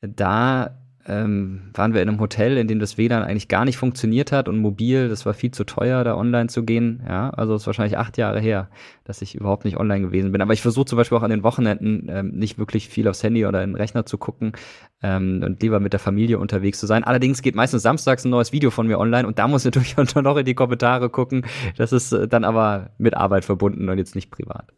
[0.01, 4.31] Da ähm, waren wir in einem Hotel, in dem das WLAN eigentlich gar nicht funktioniert
[4.31, 7.03] hat und mobil, das war viel zu teuer, da online zu gehen.
[7.09, 8.68] Ja, also es ist wahrscheinlich acht Jahre her,
[9.05, 10.42] dass ich überhaupt nicht online gewesen bin.
[10.42, 13.47] Aber ich versuche zum Beispiel auch an den Wochenenden ähm, nicht wirklich viel aufs Handy
[13.47, 14.53] oder in den Rechner zu gucken
[15.03, 17.05] ähm, und lieber mit der Familie unterwegs zu sein.
[17.05, 19.94] Allerdings geht meistens samstags ein neues Video von mir online und da muss ich natürlich
[20.14, 21.47] dann noch in die Kommentare gucken.
[21.79, 24.73] Das ist äh, dann aber mit Arbeit verbunden und jetzt nicht privat.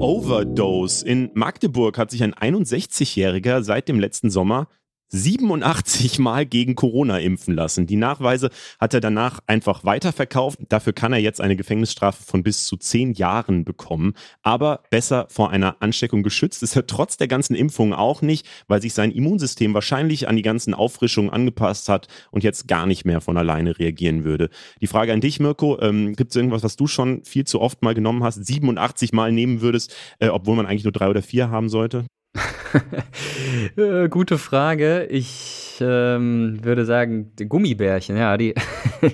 [0.00, 1.06] Overdose.
[1.06, 4.68] In Magdeburg hat sich ein 61-Jähriger seit dem letzten Sommer
[5.08, 7.86] 87 Mal gegen Corona impfen lassen.
[7.86, 10.58] Die Nachweise hat er danach einfach weiterverkauft.
[10.68, 14.14] Dafür kann er jetzt eine Gefängnisstrafe von bis zu zehn Jahren bekommen.
[14.42, 18.82] Aber besser vor einer Ansteckung geschützt ist er trotz der ganzen Impfungen auch nicht, weil
[18.82, 23.20] sich sein Immunsystem wahrscheinlich an die ganzen Auffrischungen angepasst hat und jetzt gar nicht mehr
[23.20, 24.50] von alleine reagieren würde.
[24.80, 27.82] Die Frage an dich, Mirko, ähm, gibt es irgendwas, was du schon viel zu oft
[27.82, 31.50] mal genommen hast, 87 Mal nehmen würdest, äh, obwohl man eigentlich nur drei oder vier
[31.50, 32.06] haben sollte?
[33.76, 35.04] Äh, gute Frage.
[35.06, 38.54] Ich ähm, würde sagen, Gummibärchen, ja, die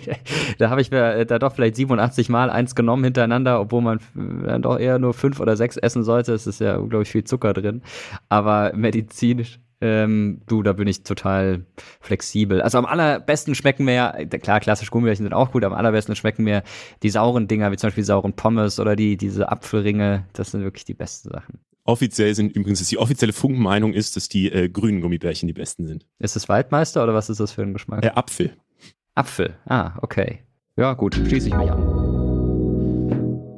[0.58, 4.00] da habe ich mir äh, da doch vielleicht 87 Mal eins genommen hintereinander, obwohl man
[4.14, 6.32] dann doch eher nur fünf oder sechs essen sollte.
[6.32, 7.82] Es ist ja unglaublich viel Zucker drin.
[8.28, 11.66] Aber medizinisch ähm, du, da bin ich total
[12.00, 12.62] flexibel.
[12.62, 16.44] Also am allerbesten schmecken mir ja, klar, klassisch Gummibärchen sind auch gut, am allerbesten schmecken
[16.44, 16.62] mir
[17.02, 20.24] die sauren Dinger, wie zum Beispiel sauren Pommes oder die, diese Apfelringe.
[20.34, 21.58] Das sind wirklich die besten Sachen.
[21.84, 26.06] Offiziell sind übrigens, die offizielle Funkenmeinung ist, dass die äh, grünen Gummibärchen die besten sind.
[26.18, 28.04] Ist es Waldmeister oder was ist das für ein Geschmack?
[28.04, 28.56] Äh, Apfel.
[29.14, 30.40] Apfel, ah, okay.
[30.76, 32.01] Ja, gut, schließe ich mich an.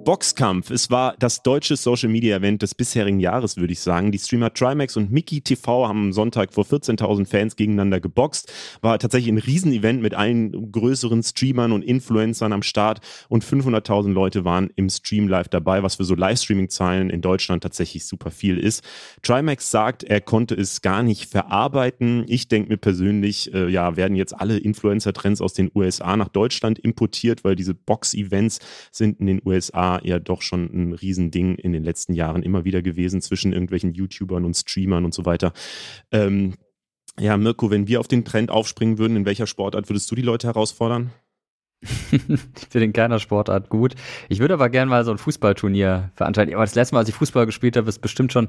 [0.04, 0.70] Boxkampf.
[0.70, 4.12] Es war das deutsche Social Media Event des bisherigen Jahres, würde ich sagen.
[4.12, 8.52] Die Streamer Trimax und Mickey TV haben am Sonntag vor 14.000 Fans gegeneinander geboxt.
[8.82, 14.44] War tatsächlich ein Riesenevent mit allen größeren Streamern und Influencern am Start und 500.000 Leute
[14.44, 18.84] waren im Stream live dabei, was für so Livestreaming-Zahlen in Deutschland tatsächlich super viel ist.
[19.22, 22.24] Trimax sagt, er konnte es gar nicht verarbeiten.
[22.28, 26.78] Ich denke mir persönlich, äh, ja, werden jetzt alle Influencer-Trends aus den USA nach Deutschland
[26.78, 28.58] importiert, weil diese Box-Events
[28.92, 32.82] sind in den USA ja doch schon ein Riesending in den letzten Jahren immer wieder
[32.82, 35.52] gewesen zwischen irgendwelchen YouTubern und Streamern und so weiter.
[36.10, 36.54] Ähm,
[37.18, 40.22] ja, Mirko, wenn wir auf den Trend aufspringen würden, in welcher Sportart würdest du die
[40.22, 41.12] Leute herausfordern?
[42.72, 43.94] bin in keiner Sportart gut.
[44.28, 46.54] Ich würde aber gerne mal so ein Fußballturnier veranstalten.
[46.54, 48.48] Aber das letzte Mal, als ich Fußball gespielt habe, ist bestimmt schon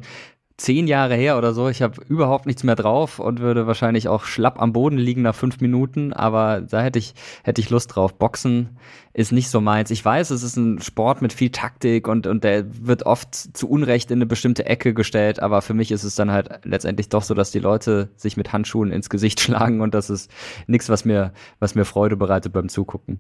[0.58, 1.68] zehn Jahre her oder so.
[1.68, 5.36] Ich habe überhaupt nichts mehr drauf und würde wahrscheinlich auch schlapp am Boden liegen nach
[5.36, 6.14] fünf Minuten.
[6.14, 7.14] Aber da hätte ich,
[7.44, 8.18] hätte ich Lust drauf.
[8.18, 8.78] Boxen
[9.14, 9.92] ist nicht so meins.
[9.92, 13.70] Ich weiß, es ist ein Sport mit viel Taktik und, und der wird oft zu
[13.70, 15.42] Unrecht in eine bestimmte Ecke gestellt.
[15.42, 18.54] Aber für mich ist es dann halt letztendlich doch so, dass die Leute sich mit
[18.54, 20.32] Handschuhen ins Gesicht schlagen und das ist
[20.68, 23.20] nichts, was mir, was mir Freude bereitet beim Zugucken.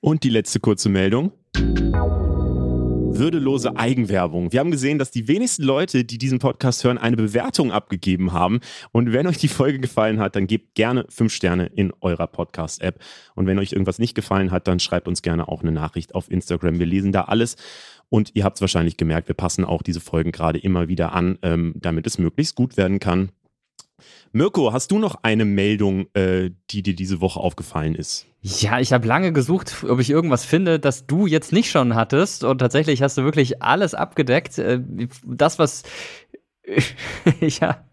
[0.00, 1.32] Und die letzte kurze Meldung
[3.18, 4.52] würdelose Eigenwerbung.
[4.52, 8.60] Wir haben gesehen, dass die wenigsten Leute, die diesen Podcast hören, eine Bewertung abgegeben haben.
[8.92, 13.00] Und wenn euch die Folge gefallen hat, dann gebt gerne fünf Sterne in eurer Podcast-App.
[13.34, 16.30] Und wenn euch irgendwas nicht gefallen hat, dann schreibt uns gerne auch eine Nachricht auf
[16.30, 16.78] Instagram.
[16.78, 17.56] Wir lesen da alles.
[18.08, 21.38] Und ihr habt es wahrscheinlich gemerkt, wir passen auch diese Folgen gerade immer wieder an,
[21.42, 23.32] ähm, damit es möglichst gut werden kann.
[24.32, 28.27] Mirko, hast du noch eine Meldung, äh, die dir diese Woche aufgefallen ist?
[28.40, 32.44] Ja, ich habe lange gesucht, ob ich irgendwas finde, das du jetzt nicht schon hattest.
[32.44, 34.58] Und tatsächlich hast du wirklich alles abgedeckt.
[34.58, 34.80] Äh,
[35.24, 35.82] das, was
[37.40, 37.84] ja,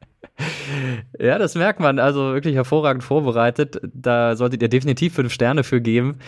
[1.19, 1.99] ja, das merkt man.
[1.99, 3.79] Also wirklich hervorragend vorbereitet.
[3.93, 6.19] Da solltet ihr definitiv fünf Sterne für geben.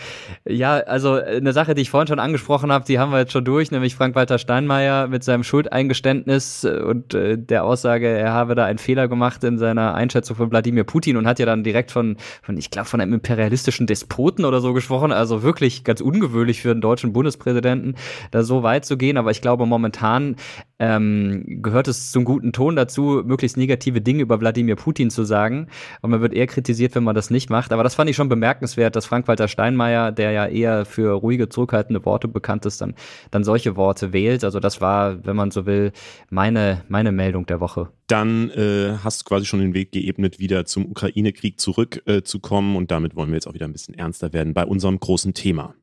[0.46, 3.44] Ja, also eine Sache, die ich vorhin schon angesprochen habe, die haben wir jetzt schon
[3.44, 8.78] durch, nämlich Frank-Walter Steinmeier mit seinem Schuldeingeständnis und äh, der Aussage, er habe da einen
[8.78, 12.56] Fehler gemacht in seiner Einschätzung von Wladimir Putin und hat ja dann direkt von, von
[12.56, 15.12] ich glaube, von einem imperialistischen Despoten oder so gesprochen.
[15.12, 17.96] Also wirklich ganz ungewöhnlich für einen deutschen Bundespräsidenten,
[18.30, 19.16] da so weit zu gehen.
[19.16, 20.36] Aber ich glaube, momentan
[20.78, 25.68] ähm, gehört es zum guten Ton dazu, möglichst negative Dinge über Wladimir Putin zu sagen.
[26.02, 27.72] Und man wird eher kritisiert, wenn man das nicht macht.
[27.72, 32.04] Aber das fand ich schon bemerkenswert, dass Frank-Walter Steinmeier, der ja eher für ruhige, zurückhaltende
[32.04, 32.94] Worte bekannt ist, dann,
[33.30, 34.44] dann solche Worte wählt.
[34.44, 35.92] Also das war, wenn man so will,
[36.30, 37.88] meine, meine Meldung der Woche.
[38.06, 42.74] Dann äh, hast du quasi schon den Weg geebnet, wieder zum Ukraine-Krieg zurückzukommen.
[42.74, 45.34] Äh, und damit wollen wir jetzt auch wieder ein bisschen ernster werden bei unserem großen
[45.34, 45.74] Thema.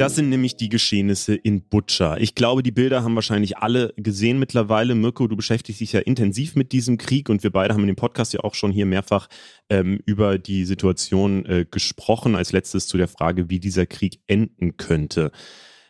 [0.00, 2.16] Das sind nämlich die Geschehnisse in Butscha.
[2.16, 4.94] Ich glaube, die Bilder haben wahrscheinlich alle gesehen mittlerweile.
[4.94, 7.96] Mirko, du beschäftigst dich ja intensiv mit diesem Krieg und wir beide haben in dem
[7.96, 9.28] Podcast ja auch schon hier mehrfach
[9.68, 12.34] ähm, über die Situation äh, gesprochen.
[12.34, 15.32] Als letztes zu der Frage, wie dieser Krieg enden könnte.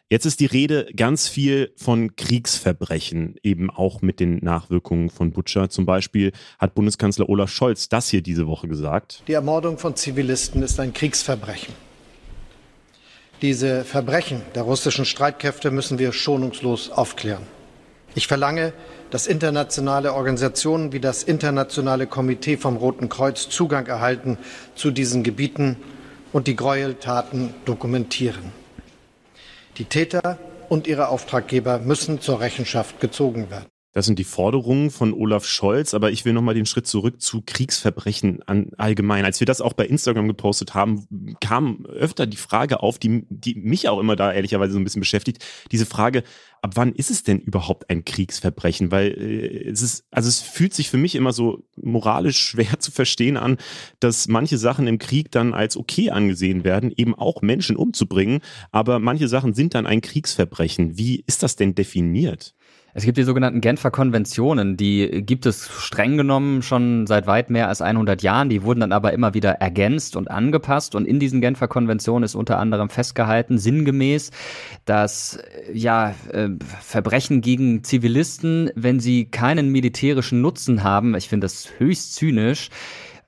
[0.08, 5.68] Jetzt ist die Rede ganz viel von Kriegsverbrechen, eben auch mit den Nachwirkungen von Butscha.
[5.70, 9.22] Zum Beispiel hat Bundeskanzler Olaf Scholz das hier diese Woche gesagt.
[9.28, 11.89] Die Ermordung von Zivilisten ist ein Kriegsverbrechen.
[13.42, 17.46] Diese Verbrechen der russischen Streitkräfte müssen wir schonungslos aufklären.
[18.14, 18.74] Ich verlange,
[19.10, 24.36] dass internationale Organisationen wie das Internationale Komitee vom Roten Kreuz Zugang erhalten
[24.74, 25.76] zu diesen Gebieten
[26.32, 28.52] und die Gräueltaten dokumentieren.
[29.78, 33.69] Die Täter und ihre Auftraggeber müssen zur Rechenschaft gezogen werden.
[33.92, 37.42] Das sind die Forderungen von Olaf Scholz, aber ich will nochmal den Schritt zurück zu
[37.44, 39.24] Kriegsverbrechen an, allgemein.
[39.24, 43.56] Als wir das auch bei Instagram gepostet haben, kam öfter die Frage auf, die, die
[43.56, 45.44] mich auch immer da ehrlicherweise so ein bisschen beschäftigt.
[45.72, 46.22] Diese Frage,
[46.62, 48.92] ab wann ist es denn überhaupt ein Kriegsverbrechen?
[48.92, 52.92] Weil äh, es ist, also es fühlt sich für mich immer so moralisch schwer zu
[52.92, 53.56] verstehen an,
[53.98, 59.00] dass manche Sachen im Krieg dann als okay angesehen werden, eben auch Menschen umzubringen, aber
[59.00, 60.96] manche Sachen sind dann ein Kriegsverbrechen.
[60.96, 62.54] Wie ist das denn definiert?
[62.92, 67.68] Es gibt die sogenannten Genfer Konventionen, die gibt es streng genommen schon seit weit mehr
[67.68, 68.48] als 100 Jahren.
[68.48, 70.94] Die wurden dann aber immer wieder ergänzt und angepasst.
[70.94, 74.30] Und in diesen Genfer Konventionen ist unter anderem festgehalten, sinngemäß,
[74.84, 75.38] dass
[75.72, 76.48] ja äh,
[76.80, 82.70] Verbrechen gegen Zivilisten, wenn sie keinen militärischen Nutzen haben, ich finde das höchst zynisch,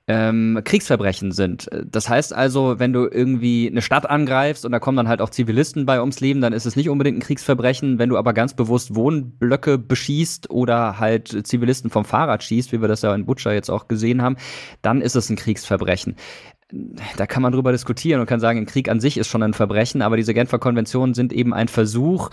[0.07, 1.69] ähm, Kriegsverbrechen sind.
[1.85, 5.29] Das heißt also, wenn du irgendwie eine Stadt angreifst und da kommen dann halt auch
[5.29, 7.99] Zivilisten bei ums Leben, dann ist es nicht unbedingt ein Kriegsverbrechen.
[7.99, 12.89] Wenn du aber ganz bewusst Wohnblöcke beschießt oder halt Zivilisten vom Fahrrad schießt, wie wir
[12.89, 14.35] das ja in Butcher jetzt auch gesehen haben,
[14.81, 16.15] dann ist es ein Kriegsverbrechen
[17.17, 19.53] da kann man drüber diskutieren und kann sagen, ein Krieg an sich ist schon ein
[19.53, 22.29] Verbrechen, aber diese Genfer Konventionen sind eben ein Versuch,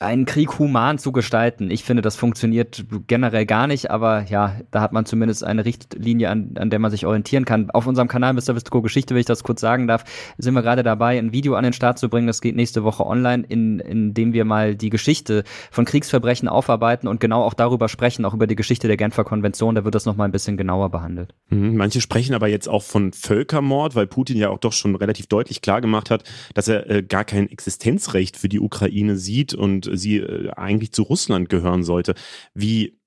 [0.00, 1.70] einen Krieg human zu gestalten.
[1.70, 6.30] Ich finde, das funktioniert generell gar nicht, aber ja, da hat man zumindest eine Richtlinie,
[6.30, 7.70] an, an der man sich orientieren kann.
[7.70, 8.54] Auf unserem Kanal Mr.
[8.54, 10.04] Vistico Geschichte, wenn ich das kurz sagen darf,
[10.38, 12.28] sind wir gerade dabei, ein Video an den Start zu bringen.
[12.28, 17.08] Das geht nächste Woche online, in, in dem wir mal die Geschichte von Kriegsverbrechen aufarbeiten
[17.08, 19.74] und genau auch darüber sprechen, auch über die Geschichte der Genfer Konvention.
[19.74, 21.34] Da wird das nochmal ein bisschen genauer behandelt.
[21.50, 25.26] Mhm, manche sprechen aber jetzt auch von Völkermord, weil Putin ja auch doch schon relativ
[25.26, 26.22] deutlich klar gemacht hat,
[26.54, 31.02] dass er äh, gar kein Existenzrecht für die Ukraine sieht und sie äh, eigentlich zu
[31.02, 32.14] Russland gehören sollte.
[32.54, 32.98] Wie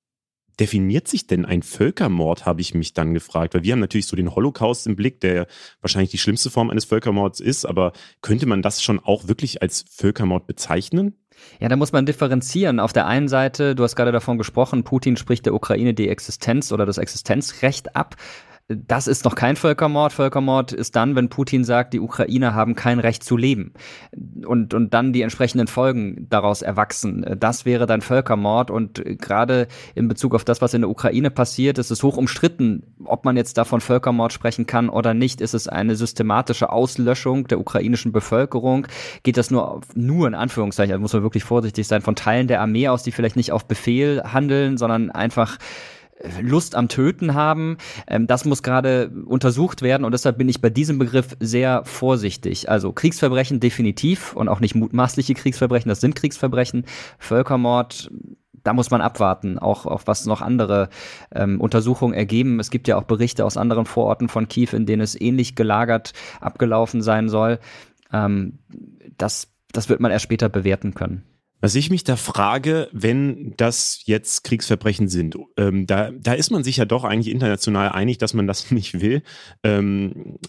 [0.59, 3.55] definiert sich denn ein Völkermord, habe ich mich dann gefragt.
[3.55, 5.47] Weil wir haben natürlich so den Holocaust im Blick, der
[5.81, 9.85] wahrscheinlich die schlimmste Form eines Völkermords ist, aber könnte man das schon auch wirklich als
[9.89, 11.15] Völkermord bezeichnen?
[11.59, 12.79] Ja, da muss man differenzieren.
[12.79, 16.71] Auf der einen Seite, du hast gerade davon gesprochen, Putin spricht der Ukraine die Existenz
[16.71, 18.15] oder das Existenzrecht ab.
[18.87, 20.13] Das ist noch kein Völkermord.
[20.13, 23.73] Völkermord ist dann, wenn Putin sagt, die Ukrainer haben kein Recht zu leben
[24.45, 27.25] und, und dann die entsprechenden Folgen daraus erwachsen.
[27.39, 31.77] Das wäre dann Völkermord und gerade in Bezug auf das, was in der Ukraine passiert,
[31.77, 35.41] ist es hoch umstritten, ob man jetzt davon Völkermord sprechen kann oder nicht.
[35.41, 38.87] Ist es eine systematische Auslöschung der ukrainischen Bevölkerung?
[39.23, 42.61] Geht das nur, nur in Anführungszeichen, also muss man wirklich vorsichtig sein, von Teilen der
[42.61, 45.57] Armee aus, die vielleicht nicht auf Befehl handeln, sondern einfach
[46.41, 47.77] Lust am Töten haben.
[48.07, 52.69] Ähm, das muss gerade untersucht werden und deshalb bin ich bei diesem Begriff sehr vorsichtig.
[52.69, 56.85] Also Kriegsverbrechen definitiv und auch nicht mutmaßliche Kriegsverbrechen, das sind Kriegsverbrechen.
[57.17, 58.11] Völkermord,
[58.63, 60.89] da muss man abwarten, auch auf was noch andere
[61.33, 62.59] ähm, Untersuchungen ergeben.
[62.59, 66.13] Es gibt ja auch Berichte aus anderen Vororten von Kiew, in denen es ähnlich gelagert
[66.39, 67.59] abgelaufen sein soll.
[68.13, 68.59] Ähm,
[69.17, 71.23] das, das wird man erst später bewerten können.
[71.61, 76.63] Was ich mich da frage, wenn das jetzt Kriegsverbrechen sind, ähm, da, da ist man
[76.63, 79.21] sich ja doch eigentlich international einig, dass man das nicht will.
[79.63, 80.39] Ähm,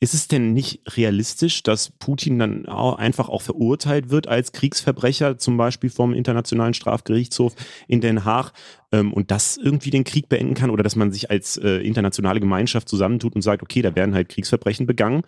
[0.00, 5.38] ist es denn nicht realistisch, dass Putin dann auch einfach auch verurteilt wird als Kriegsverbrecher,
[5.38, 7.54] zum Beispiel vom Internationalen Strafgerichtshof
[7.88, 8.52] in Den Haag,
[8.92, 12.40] ähm, und das irgendwie den Krieg beenden kann oder dass man sich als äh, internationale
[12.40, 15.22] Gemeinschaft zusammentut und sagt, okay, da werden halt Kriegsverbrechen begangen,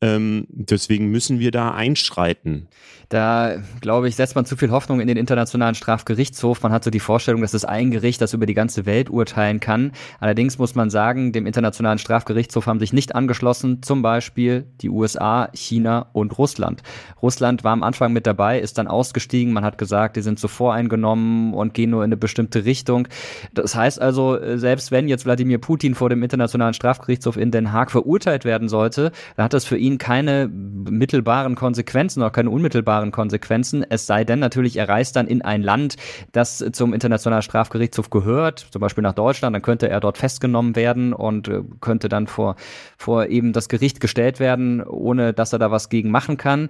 [0.00, 2.68] ähm, deswegen müssen wir da einschreiten.
[3.08, 6.62] Da, glaube ich, setzt man zu viel Hoffnung in den Internationalen Strafgerichtshof.
[6.62, 9.60] Man hat so die Vorstellung, dass es ein Gericht, das über die ganze Welt urteilen
[9.60, 9.92] kann.
[10.20, 15.48] Allerdings muss man sagen, dem Internationalen Strafgerichtshof haben sich nicht angeschlossen, zum Beispiel die USA,
[15.52, 16.82] China und Russland.
[17.22, 19.52] Russland war am Anfang mit dabei, ist dann ausgestiegen.
[19.52, 23.03] Man hat gesagt, die sind so voreingenommen und gehen nur in eine bestimmte Richtung.
[23.04, 23.54] Verantwortung.
[23.54, 27.72] Das heißt also, äh, selbst wenn jetzt Wladimir Putin vor dem Internationalen Strafgerichtshof in Den
[27.72, 33.12] Haag verurteilt werden sollte, dann hat das für ihn keine mittelbaren Konsequenzen oder keine unmittelbaren
[33.12, 33.84] Konsequenzen.
[33.88, 35.96] Es sei denn natürlich, er reist dann in ein Land,
[36.32, 41.12] das zum Internationalen Strafgerichtshof gehört, zum Beispiel nach Deutschland, dann könnte er dort festgenommen werden
[41.12, 42.56] und äh, könnte dann vor,
[42.96, 46.68] vor eben das Gericht gestellt werden, ohne dass er da was gegen machen kann.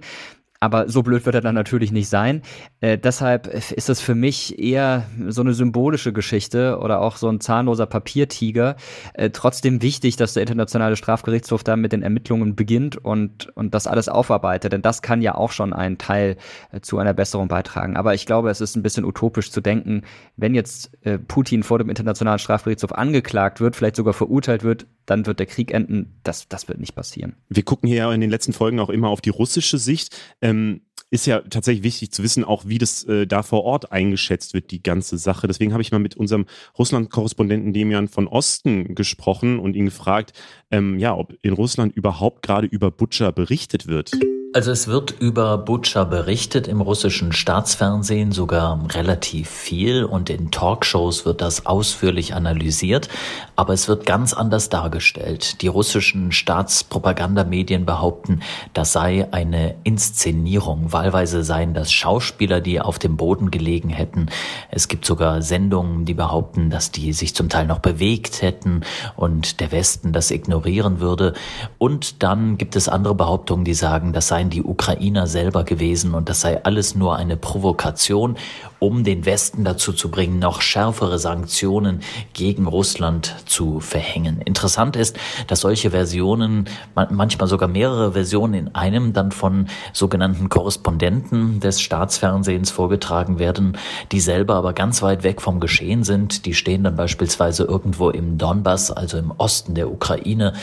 [0.65, 2.41] Aber so blöd wird er dann natürlich nicht sein.
[2.81, 7.39] Äh, deshalb ist es für mich eher so eine symbolische Geschichte oder auch so ein
[7.39, 8.75] zahnloser Papiertiger.
[9.13, 13.85] Äh, trotzdem wichtig, dass der Internationale Strafgerichtshof da mit den Ermittlungen beginnt und, und das
[13.85, 14.73] alles aufarbeitet.
[14.73, 16.35] Denn das kann ja auch schon einen Teil
[16.71, 17.95] äh, zu einer Besserung beitragen.
[17.95, 20.01] Aber ich glaube, es ist ein bisschen utopisch zu denken,
[20.35, 25.25] wenn jetzt äh, Putin vor dem Internationalen Strafgerichtshof angeklagt wird, vielleicht sogar verurteilt wird, dann
[25.25, 26.19] wird der Krieg enden.
[26.23, 27.35] Das, das wird nicht passieren.
[27.49, 30.17] Wir gucken hier ja in den letzten Folgen auch immer auf die russische Sicht.
[30.41, 34.53] Ähm, ist ja tatsächlich wichtig zu wissen, auch wie das äh, da vor Ort eingeschätzt
[34.53, 35.47] wird, die ganze Sache.
[35.47, 36.45] Deswegen habe ich mal mit unserem
[36.77, 40.33] Russland-Korrespondenten Demian von Osten gesprochen und ihn gefragt,
[40.71, 44.11] ähm, ja, ob in Russland überhaupt gerade über Butcher berichtet wird.
[44.55, 51.25] Also es wird über Butcher berichtet im russischen Staatsfernsehen sogar relativ viel und in Talkshows
[51.25, 53.09] wird das ausführlich analysiert,
[53.57, 55.61] aber es wird ganz anders dargestellt.
[55.61, 58.43] Die russischen Staatspropagandamedien behaupten,
[58.73, 60.93] das sei eine Inszenierung.
[60.93, 64.27] Wahlweise seien das Schauspieler, die auf dem Boden gelegen hätten.
[64.71, 68.85] Es gibt sogar Sendungen, die behaupten, dass die sich zum Teil noch bewegt hätten
[69.17, 71.33] und der Westen das ignorieren würde.
[71.77, 76.29] Und dann gibt es andere Behauptungen, die sagen, das seien die Ukrainer selber gewesen und
[76.29, 78.37] das sei alles nur eine Provokation,
[78.85, 82.01] um den Westen dazu zu bringen, noch schärfere Sanktionen
[82.33, 84.41] gegen Russland zu verhängen.
[84.41, 85.17] Interessant ist,
[85.47, 92.69] dass solche Versionen, manchmal sogar mehrere Versionen in einem, dann von sogenannten Korrespondenten des Staatsfernsehens
[92.69, 93.75] vorgetragen werden,
[94.11, 96.45] die selber aber ganz weit weg vom Geschehen sind.
[96.45, 100.53] Die stehen dann beispielsweise irgendwo im Donbass, also im Osten der Ukraine,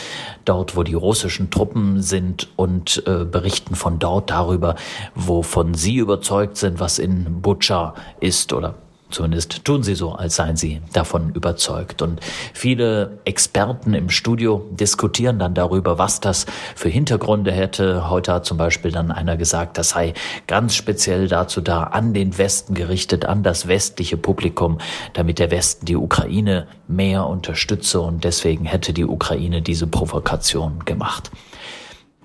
[0.45, 4.75] dort, wo die russischen Truppen sind und äh, berichten von dort darüber,
[5.13, 8.75] wovon sie überzeugt sind, was in Butscha ist oder
[9.13, 12.01] Zumindest tun sie so, als seien sie davon überzeugt.
[12.01, 12.19] Und
[12.53, 18.09] viele Experten im Studio diskutieren dann darüber, was das für Hintergründe hätte.
[18.09, 20.15] Heute hat zum Beispiel dann einer gesagt, das sei
[20.47, 24.79] ganz speziell dazu da, an den Westen gerichtet, an das westliche Publikum,
[25.13, 31.29] damit der Westen die Ukraine mehr unterstütze und deswegen hätte die Ukraine diese Provokation gemacht.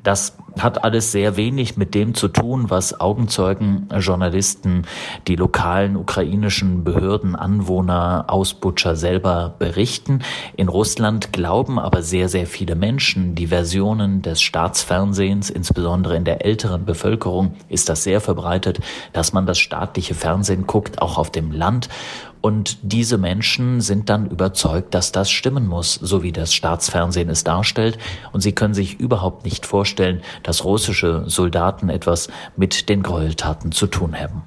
[0.03, 4.84] Das hat alles sehr wenig mit dem zu tun, was Augenzeugen, Journalisten,
[5.26, 10.20] die lokalen ukrainischen Behörden, Anwohner aus Butscha selber berichten.
[10.57, 16.44] In Russland glauben aber sehr, sehr viele Menschen, die Versionen des Staatsfernsehens, insbesondere in der
[16.44, 18.80] älteren Bevölkerung, ist das sehr verbreitet,
[19.12, 21.88] dass man das staatliche Fernsehen guckt, auch auf dem Land
[22.41, 27.45] und diese Menschen sind dann überzeugt, dass das stimmen muss, so wie das Staatsfernsehen es
[27.45, 27.99] darstellt.
[28.32, 33.86] Und sie können sich überhaupt nicht vorstellen, dass russische Soldaten etwas mit den Gräueltaten zu
[33.86, 34.43] tun haben.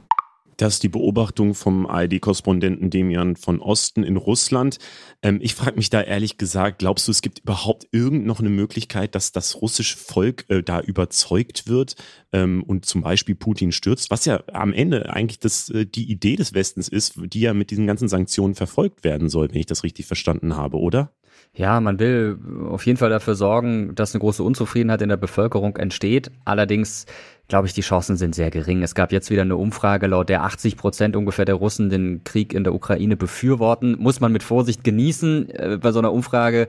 [0.61, 4.77] Das ist die Beobachtung vom ARD-Korrespondenten Demian von Osten in Russland.
[5.23, 8.51] Ähm, ich frage mich da ehrlich gesagt, glaubst du, es gibt überhaupt irgend noch eine
[8.51, 11.95] Möglichkeit, dass das russische Volk äh, da überzeugt wird
[12.31, 16.35] ähm, und zum Beispiel Putin stürzt, was ja am Ende eigentlich das, äh, die Idee
[16.35, 19.83] des Westens ist, die ja mit diesen ganzen Sanktionen verfolgt werden soll, wenn ich das
[19.83, 21.11] richtig verstanden habe, oder?
[21.53, 22.37] Ja, man will
[22.69, 26.31] auf jeden Fall dafür sorgen, dass eine große Unzufriedenheit in der Bevölkerung entsteht.
[26.45, 27.07] Allerdings
[27.51, 28.81] glaube ich, die Chancen sind sehr gering.
[28.81, 32.53] Es gab jetzt wieder eine Umfrage, laut der 80 Prozent ungefähr der Russen den Krieg
[32.53, 33.97] in der Ukraine befürworten.
[33.99, 35.49] Muss man mit Vorsicht genießen.
[35.49, 36.67] Äh, bei so einer Umfrage,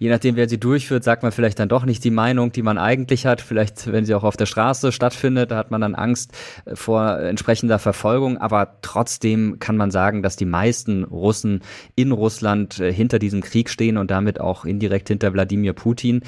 [0.00, 2.78] je nachdem, wer sie durchführt, sagt man vielleicht dann doch nicht die Meinung, die man
[2.78, 3.40] eigentlich hat.
[3.40, 6.32] Vielleicht, wenn sie auch auf der Straße stattfindet, da hat man dann Angst
[6.64, 8.36] äh, vor entsprechender Verfolgung.
[8.36, 11.60] Aber trotzdem kann man sagen, dass die meisten Russen
[11.94, 16.22] in Russland äh, hinter diesem Krieg stehen und damit auch indirekt hinter Wladimir Putin.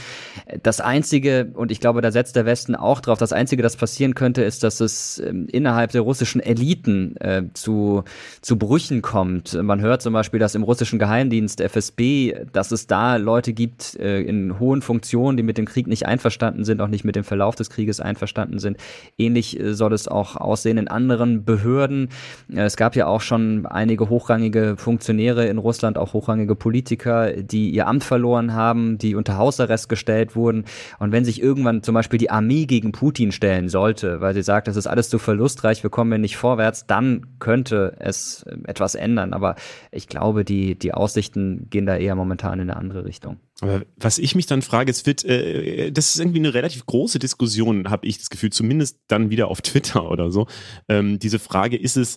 [0.62, 3.95] Das Einzige, und ich glaube, da setzt der Westen auch drauf, das Einzige, das passiert,
[3.96, 8.04] passieren könnte, ist, dass es ähm, innerhalb der russischen Eliten äh, zu,
[8.42, 9.54] zu Brüchen kommt.
[9.54, 14.20] Man hört zum Beispiel, dass im russischen Geheimdienst FSB, dass es da Leute gibt äh,
[14.20, 17.54] in hohen Funktionen, die mit dem Krieg nicht einverstanden sind, auch nicht mit dem Verlauf
[17.54, 18.76] des Krieges einverstanden sind.
[19.16, 22.10] Ähnlich äh, soll es auch aussehen in anderen Behörden.
[22.52, 27.70] Äh, es gab ja auch schon einige hochrangige Funktionäre in Russland, auch hochrangige Politiker, die
[27.70, 30.66] ihr Amt verloren haben, die unter Hausarrest gestellt wurden.
[30.98, 34.42] Und wenn sich irgendwann zum Beispiel die Armee gegen Putin stellen soll, sollte, weil sie
[34.42, 38.94] sagt, das ist alles zu verlustreich, wir kommen nicht vorwärts, dann könnte es äh, etwas
[38.94, 39.34] ändern.
[39.34, 39.54] Aber
[39.92, 43.36] ich glaube, die, die Aussichten gehen da eher momentan in eine andere Richtung.
[43.60, 47.18] Aber was ich mich dann frage, es wird, äh, das ist irgendwie eine relativ große
[47.18, 50.46] Diskussion, habe ich das Gefühl, zumindest dann wieder auf Twitter oder so.
[50.88, 52.16] Ähm, diese Frage, ist es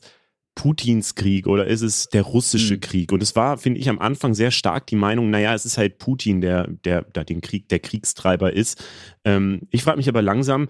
[0.56, 2.82] Putins Krieg oder ist es der russische mhm.
[2.82, 3.12] Krieg?
[3.12, 5.98] Und es war, finde ich, am Anfang sehr stark die Meinung, naja, es ist halt
[5.98, 8.82] Putin, der, der, der den Krieg, der Kriegstreiber ist.
[9.26, 10.70] Ähm, ich frage mich aber langsam,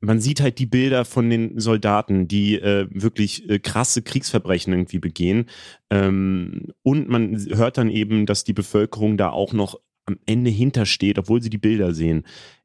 [0.00, 4.98] man sieht halt die Bilder von den Soldaten, die äh, wirklich äh, krasse Kriegsverbrechen irgendwie
[4.98, 5.46] begehen.
[5.90, 11.18] Ähm, und man hört dann eben, dass die Bevölkerung da auch noch am Ende hintersteht,
[11.18, 12.24] obwohl sie die Bilder sehen.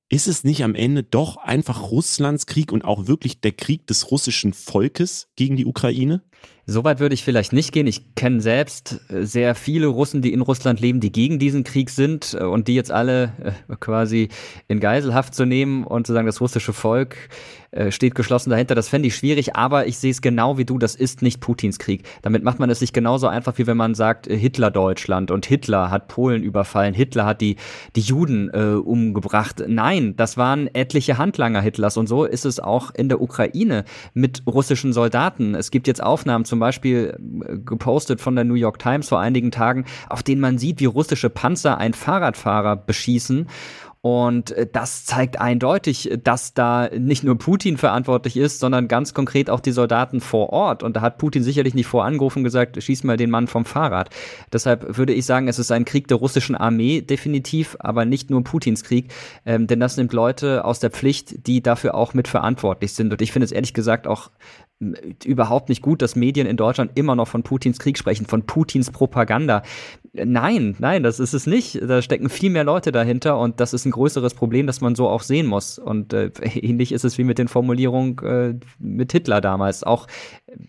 [0.09, 4.11] Ist es nicht am Ende doch einfach Russlands Krieg und auch wirklich der Krieg des
[4.11, 6.21] russischen Volkes gegen die Ukraine?
[6.71, 7.85] Soweit würde ich vielleicht nicht gehen.
[7.85, 11.89] Ich kenne selbst äh, sehr viele Russen, die in Russland leben, die gegen diesen Krieg
[11.89, 14.29] sind äh, und die jetzt alle äh, quasi
[14.69, 17.17] in Geiselhaft zu nehmen und zu sagen, das russische Volk
[17.89, 18.75] steht geschlossen dahinter.
[18.75, 21.79] Das fände ich schwierig, aber ich sehe es genau wie du, das ist nicht Putins
[21.79, 22.03] Krieg.
[22.21, 25.89] Damit macht man es sich genauso einfach, wie wenn man sagt, Hitler Deutschland und Hitler
[25.89, 27.55] hat Polen überfallen, Hitler hat die,
[27.95, 29.63] die Juden äh, umgebracht.
[29.67, 34.43] Nein, das waren etliche Handlanger Hitlers und so ist es auch in der Ukraine mit
[34.47, 35.55] russischen Soldaten.
[35.55, 37.17] Es gibt jetzt Aufnahmen zum Beispiel
[37.47, 40.85] äh, gepostet von der New York Times vor einigen Tagen, auf denen man sieht, wie
[40.85, 43.47] russische Panzer einen Fahrradfahrer beschießen
[44.01, 49.49] Und äh, das zeigt eindeutig, dass da nicht nur Putin verantwortlich ist, sondern ganz konkret
[49.49, 50.81] auch die Soldaten vor Ort.
[50.81, 54.09] Und da hat Putin sicherlich nicht vorangerufen und gesagt, schieß mal den Mann vom Fahrrad.
[54.51, 58.43] Deshalb würde ich sagen, es ist ein Krieg der russischen Armee definitiv, aber nicht nur
[58.43, 59.13] Putins Krieg,
[59.45, 63.11] ähm, denn das nimmt Leute aus der Pflicht, die dafür auch mit verantwortlich sind.
[63.11, 64.31] Und ich finde es ehrlich gesagt auch
[65.23, 68.89] überhaupt nicht gut, dass Medien in Deutschland immer noch von Putins Krieg sprechen, von Putins
[68.89, 69.61] Propaganda.
[70.13, 71.79] Nein, nein, das ist es nicht.
[71.81, 75.07] Da stecken viel mehr Leute dahinter und das ist ein größeres Problem, das man so
[75.07, 75.77] auch sehen muss.
[75.79, 79.83] Und äh, ähnlich ist es wie mit den Formulierungen äh, mit Hitler damals.
[79.83, 80.07] Auch,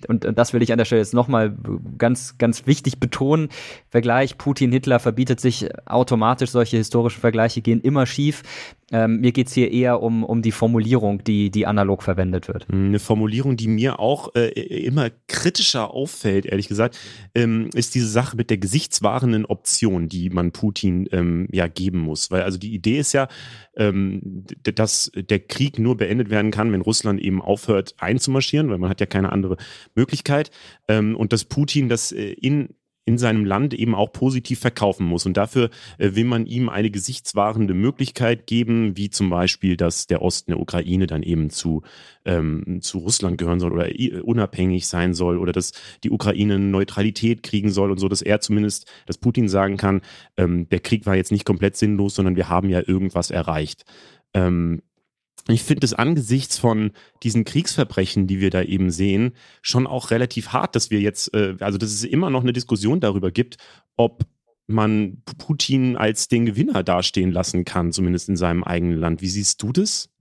[0.09, 1.57] und, und das will ich an der Stelle jetzt nochmal
[1.99, 3.49] ganz, ganz wichtig betonen.
[3.91, 6.51] Vergleich Putin-Hitler verbietet sich automatisch.
[6.51, 8.43] Solche historischen Vergleiche gehen immer schief.
[8.93, 12.66] Ähm, mir geht's hier eher um, um die Formulierung, die, die analog verwendet wird.
[12.70, 16.99] Eine Formulierung, die mir auch äh, immer kritischer auffällt, ehrlich gesagt,
[17.34, 22.30] ähm, ist diese Sache mit der gesichtswahrenden Option, die man Putin ähm, ja geben muss.
[22.30, 23.28] Weil also die Idee ist ja,
[23.76, 28.90] ähm, dass der Krieg nur beendet werden kann, wenn Russland eben aufhört einzumarschieren, weil man
[28.90, 29.57] hat ja keine andere
[29.95, 30.51] Möglichkeit.
[30.88, 32.74] Ähm, und dass Putin das äh, in
[33.05, 35.26] in seinem Land eben auch positiv verkaufen muss.
[35.26, 40.22] Und dafür äh, will man ihm eine gesichtswahrende Möglichkeit geben, wie zum Beispiel, dass der
[40.22, 41.82] Osten der Ukraine dann eben zu,
[42.24, 43.88] ähm, zu Russland gehören soll oder
[44.24, 45.72] unabhängig sein soll oder dass
[46.05, 50.03] die Ukraine Neutralität kriegen soll und so, dass er zumindest, dass Putin sagen kann,
[50.36, 53.84] ähm, der Krieg war jetzt nicht komplett sinnlos, sondern wir haben ja irgendwas erreicht.
[54.34, 54.80] Ähm,
[55.49, 60.49] ich finde es angesichts von diesen Kriegsverbrechen, die wir da eben sehen, schon auch relativ
[60.49, 63.57] hart, dass wir jetzt, äh, also dass es immer noch eine Diskussion darüber gibt,
[63.97, 64.24] ob
[64.68, 69.20] man Putin als den Gewinner dastehen lassen kann, zumindest in seinem eigenen Land.
[69.20, 70.11] Wie siehst du das?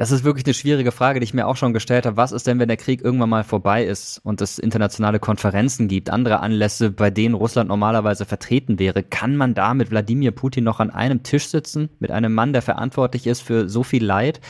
[0.00, 2.16] Das ist wirklich eine schwierige Frage, die ich mir auch schon gestellt habe.
[2.16, 6.08] Was ist denn, wenn der Krieg irgendwann mal vorbei ist und es internationale Konferenzen gibt,
[6.08, 9.02] andere Anlässe, bei denen Russland normalerweise vertreten wäre?
[9.02, 12.62] Kann man da mit Wladimir Putin noch an einem Tisch sitzen, mit einem Mann, der
[12.62, 14.40] verantwortlich ist für so viel Leid?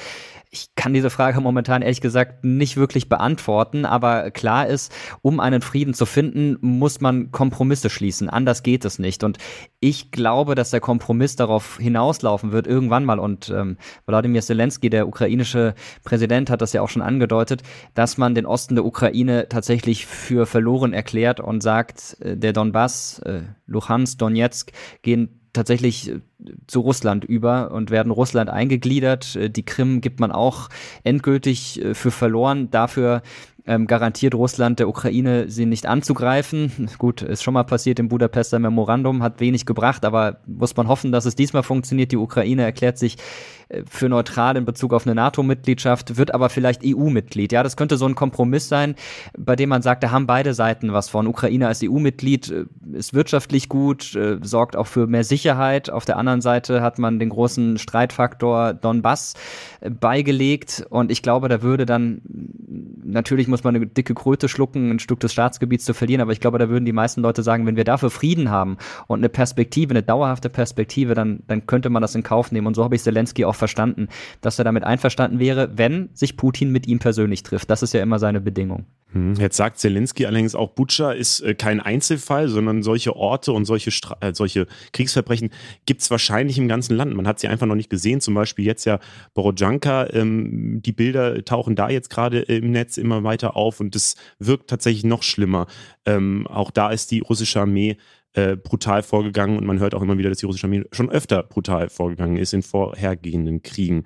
[0.52, 4.92] Ich kann diese Frage momentan ehrlich gesagt nicht wirklich beantworten, aber klar ist,
[5.22, 8.28] um einen Frieden zu finden, muss man Kompromisse schließen.
[8.28, 9.22] Anders geht es nicht.
[9.22, 9.38] Und
[9.78, 13.20] ich glaube, dass der Kompromiss darauf hinauslaufen wird, irgendwann mal.
[13.20, 13.76] Und ähm,
[14.06, 17.62] Wladimir Zelensky, der ukrainische Präsident, hat das ja auch schon angedeutet,
[17.94, 23.20] dass man den Osten der Ukraine tatsächlich für verloren erklärt und sagt, äh, der Donbass,
[23.20, 24.72] äh, Luhansk, Donetsk
[25.02, 26.20] gehen tatsächlich äh,
[26.66, 29.36] zu Russland über und werden Russland eingegliedert.
[29.36, 30.68] Äh, die Krim gibt man auch
[31.04, 32.70] endgültig äh, für verloren.
[32.70, 33.22] Dafür
[33.66, 36.88] ähm, garantiert Russland der Ukraine, sie nicht anzugreifen.
[36.98, 41.12] Gut, ist schon mal passiert im Budapester Memorandum, hat wenig gebracht, aber muss man hoffen,
[41.12, 42.12] dass es diesmal funktioniert.
[42.12, 43.16] Die Ukraine erklärt sich
[43.88, 47.52] für neutral in Bezug auf eine NATO-Mitgliedschaft, wird aber vielleicht EU-Mitglied.
[47.52, 48.94] Ja, das könnte so ein Kompromiss sein,
[49.38, 51.26] bei dem man sagt, da haben beide Seiten was von.
[51.26, 55.90] Ukraine als EU-Mitglied äh, ist wirtschaftlich gut, äh, sorgt auch für mehr Sicherheit.
[55.90, 59.34] Auf der anderen Seite hat man den großen Streitfaktor Donbass
[59.80, 62.22] beigelegt und ich glaube, da würde dann
[63.04, 66.40] natürlich muss man eine dicke Kröte schlucken, ein Stück des Staatsgebiets zu verlieren, aber ich
[66.40, 69.90] glaube, da würden die meisten Leute sagen, wenn wir dafür Frieden haben und eine Perspektive,
[69.90, 73.02] eine dauerhafte Perspektive, dann, dann könnte man das in Kauf nehmen und so habe ich
[73.02, 74.08] Zelensky auch verstanden,
[74.40, 77.70] dass er damit einverstanden wäre, wenn sich Putin mit ihm persönlich trifft.
[77.70, 78.86] Das ist ja immer seine Bedingung.
[79.12, 83.64] Hm, jetzt sagt Zelensky allerdings auch, Butscha ist äh, kein Einzelfall, sondern solche Orte und
[83.64, 85.50] solche, Stra äh, solche Kriegsverbrechen
[85.84, 87.14] gibt es wahrscheinlich im ganzen Land.
[87.14, 88.20] Man hat sie einfach noch nicht gesehen.
[88.20, 89.00] Zum Beispiel jetzt ja
[89.34, 90.08] Borodjanka.
[90.12, 94.70] Ähm, die Bilder tauchen da jetzt gerade im Netz immer weiter auf und es wirkt
[94.70, 95.66] tatsächlich noch schlimmer.
[96.06, 97.96] Ähm, auch da ist die russische Armee
[98.34, 101.42] äh, brutal vorgegangen und man hört auch immer wieder, dass die russische Armee schon öfter
[101.42, 104.04] brutal vorgegangen ist in vorhergehenden Kriegen.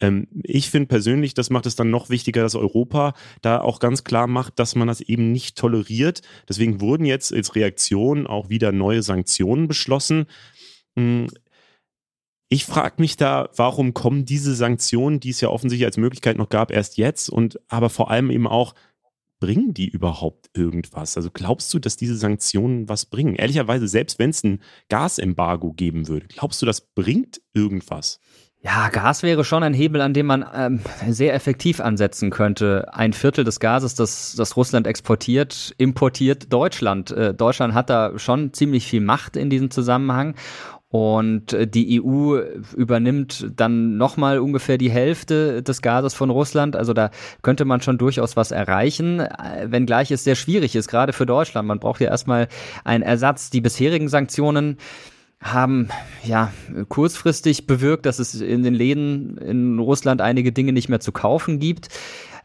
[0.00, 3.12] Ähm, ich finde persönlich, das macht es dann noch wichtiger, dass Europa
[3.42, 6.22] da auch ganz klar macht, dass man das eben nicht toleriert.
[6.48, 10.26] Deswegen wurden jetzt als Reaktion auch wieder neue Sanktionen beschlossen.
[10.96, 11.26] Hm,
[12.48, 16.48] ich frage mich da, warum kommen diese Sanktionen, die es ja offensichtlich als Möglichkeit noch
[16.48, 18.74] gab, erst jetzt und aber vor allem eben auch,
[19.40, 21.16] bringen die überhaupt irgendwas?
[21.16, 23.34] Also glaubst du, dass diese Sanktionen was bringen?
[23.34, 28.20] Ehrlicherweise, selbst wenn es ein Gasembargo geben würde, glaubst du, das bringt irgendwas?
[28.62, 32.92] Ja, Gas wäre schon ein Hebel, an dem man ähm, sehr effektiv ansetzen könnte.
[32.92, 37.12] Ein Viertel des Gases, das, das Russland exportiert, importiert Deutschland.
[37.12, 40.34] Äh, Deutschland hat da schon ziemlich viel Macht in diesem Zusammenhang.
[40.96, 42.38] Und äh, die EU
[42.74, 46.74] übernimmt dann nochmal ungefähr die Hälfte des Gases von Russland.
[46.74, 47.10] Also da
[47.42, 51.68] könnte man schon durchaus was erreichen, äh, wenngleich es sehr schwierig ist, gerade für Deutschland.
[51.68, 52.48] Man braucht ja erstmal
[52.82, 53.50] einen Ersatz.
[53.50, 54.78] Die bisherigen Sanktionen
[55.38, 55.90] haben
[56.24, 56.50] ja
[56.88, 61.58] kurzfristig bewirkt, dass es in den Läden in Russland einige Dinge nicht mehr zu kaufen
[61.58, 61.88] gibt.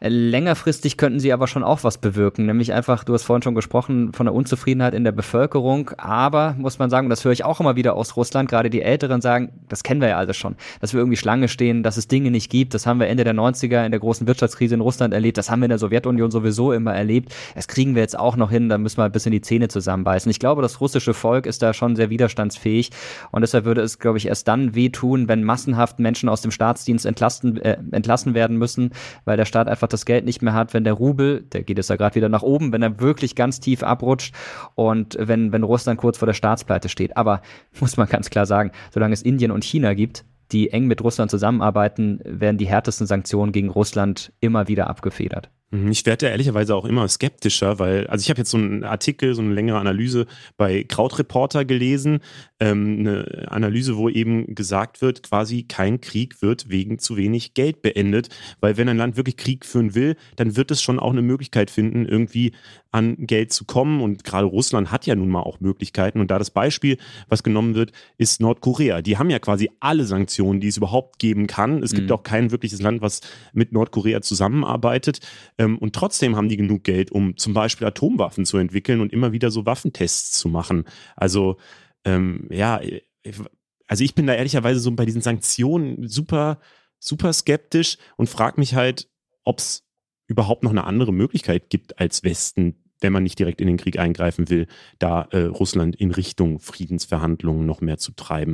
[0.03, 4.13] Längerfristig könnten sie aber schon auch was bewirken, nämlich einfach, du hast vorhin schon gesprochen,
[4.13, 5.91] von der Unzufriedenheit in der Bevölkerung.
[5.97, 9.21] Aber, muss man sagen, das höre ich auch immer wieder aus Russland, gerade die Älteren
[9.21, 12.31] sagen, das kennen wir ja alles schon, dass wir irgendwie Schlange stehen, dass es Dinge
[12.31, 12.73] nicht gibt.
[12.73, 15.37] Das haben wir Ende der 90er in der großen Wirtschaftskrise in Russland erlebt.
[15.37, 17.31] Das haben wir in der Sowjetunion sowieso immer erlebt.
[17.53, 18.69] Das kriegen wir jetzt auch noch hin.
[18.69, 20.31] Da müssen wir ein bisschen die Zähne zusammenbeißen.
[20.31, 22.89] Ich glaube, das russische Volk ist da schon sehr widerstandsfähig.
[23.29, 27.05] Und deshalb würde es, glaube ich, erst dann wehtun, wenn massenhaft Menschen aus dem Staatsdienst
[27.05, 28.93] entlasten, äh, entlassen werden müssen,
[29.25, 31.89] weil der Staat einfach das Geld nicht mehr hat, wenn der Rubel, der geht jetzt
[31.89, 34.33] ja gerade wieder nach oben, wenn er wirklich ganz tief abrutscht
[34.75, 37.17] und wenn, wenn Russland kurz vor der Staatspleite steht.
[37.17, 37.41] Aber
[37.79, 41.31] muss man ganz klar sagen, solange es Indien und China gibt, die eng mit Russland
[41.31, 45.49] zusammenarbeiten, werden die härtesten Sanktionen gegen Russland immer wieder abgefedert.
[45.71, 49.33] Mhm, ich werde ehrlicherweise auch immer skeptischer, weil, also ich habe jetzt so einen Artikel,
[49.33, 50.25] so eine längere Analyse
[50.57, 52.19] bei Krautreporter gelesen,
[52.59, 57.81] ähm, eine Analyse, wo eben gesagt wird, quasi kein Krieg wird wegen zu wenig Geld
[57.81, 58.27] beendet,
[58.59, 61.71] weil wenn ein Land wirklich Krieg führen will, dann wird es schon auch eine Möglichkeit
[61.71, 62.51] finden, irgendwie
[62.91, 66.37] an Geld zu kommen und gerade Russland hat ja nun mal auch Möglichkeiten und da
[66.37, 66.97] das Beispiel,
[67.29, 69.01] was genommen wird, ist Nordkorea.
[69.01, 71.83] Die haben ja quasi alle Sanktionen, die es überhaupt geben kann.
[71.83, 72.15] Es gibt mhm.
[72.15, 73.21] auch kein wirkliches Land, was
[73.53, 75.21] mit Nordkorea zusammenarbeitet.
[75.57, 79.31] Ähm, und trotzdem haben die genug Geld, um zum Beispiel Atomwaffen zu entwickeln und immer
[79.31, 80.83] wieder so Waffentests zu machen.
[81.15, 81.57] Also
[82.03, 82.81] ähm, ja,
[83.87, 86.59] also ich bin da ehrlicherweise so bei diesen Sanktionen super,
[86.99, 89.09] super skeptisch und frage mich halt,
[89.43, 89.83] ob es
[90.31, 93.99] überhaupt noch eine andere Möglichkeit gibt als Westen, wenn man nicht direkt in den Krieg
[93.99, 94.67] eingreifen will,
[94.97, 98.53] da äh, Russland in Richtung Friedensverhandlungen noch mehr zu treiben.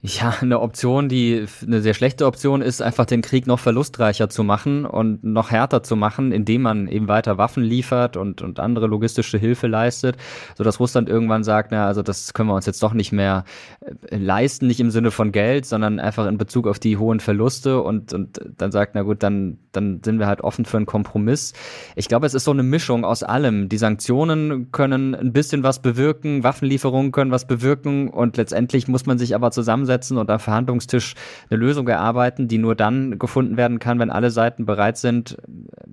[0.00, 4.44] Ja, eine Option, die eine sehr schlechte Option ist, einfach den Krieg noch verlustreicher zu
[4.44, 8.86] machen und noch härter zu machen, indem man eben weiter Waffen liefert und, und andere
[8.86, 10.16] logistische Hilfe leistet,
[10.56, 13.42] sodass Russland irgendwann sagt, na, also das können wir uns jetzt doch nicht mehr
[13.80, 17.82] äh, leisten, nicht im Sinne von Geld, sondern einfach in Bezug auf die hohen Verluste
[17.82, 21.54] und, und dann sagt, na gut, dann, dann sind wir halt offen für einen Kompromiss.
[21.96, 23.68] Ich glaube, es ist so eine Mischung aus allem.
[23.68, 29.18] Die Sanktionen können ein bisschen was bewirken, Waffenlieferungen können was bewirken und letztendlich muss man
[29.18, 31.14] sich aber zusammen zusammensetzen und am Verhandlungstisch
[31.50, 35.36] eine Lösung erarbeiten, die nur dann gefunden werden kann, wenn alle Seiten bereit sind,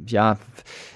[0.08, 0.38] ja,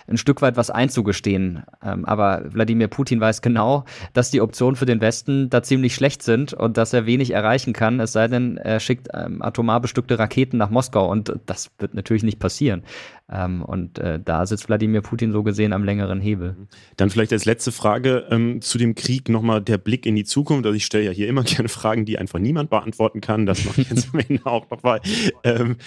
[0.08, 1.64] ein Stück weit was einzugestehen.
[1.84, 6.24] Ähm, aber Wladimir Putin weiß genau, dass die Optionen für den Westen da ziemlich schlecht
[6.24, 10.18] sind und dass er wenig erreichen kann, es sei denn, er schickt ähm, atomar bestückte
[10.18, 12.84] Raketen nach Moskau und das wird natürlich nicht passieren.
[13.32, 16.56] Ähm, und äh, da sitzt Wladimir Putin so gesehen am längeren Hebel.
[16.98, 20.66] Dann vielleicht als letzte Frage ähm, zu dem Krieg nochmal der Blick in die Zukunft.
[20.66, 23.46] Also ich stelle ja hier immer gerne Fragen, die einfach niemand beantworten kann.
[23.46, 25.02] Das mache ich jetzt am Ende auch nochmal.
[25.44, 25.78] Ähm,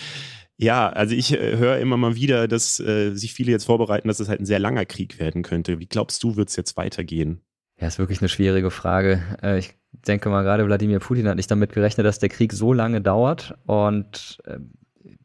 [0.57, 4.20] ja, also ich äh, höre immer mal wieder, dass äh, sich viele jetzt vorbereiten, dass
[4.20, 5.80] es halt ein sehr langer Krieg werden könnte.
[5.80, 7.40] Wie glaubst du, wird es jetzt weitergehen?
[7.80, 9.22] Ja, ist wirklich eine schwierige Frage.
[9.43, 9.74] Äh, ich
[10.07, 13.55] denke mal, gerade Wladimir Putin hat nicht damit gerechnet, dass der Krieg so lange dauert.
[13.66, 14.70] Und ähm,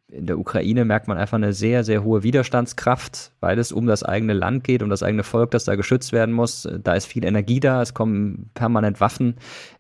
[0.10, 4.04] in der Ukraine merkt man einfach eine sehr, sehr hohe Widerstandskraft, weil es um das
[4.04, 6.68] eigene Land geht, um das eigene Volk, das da geschützt werden muss.
[6.82, 9.36] Da ist viel Energie da, es kommen permanent Waffen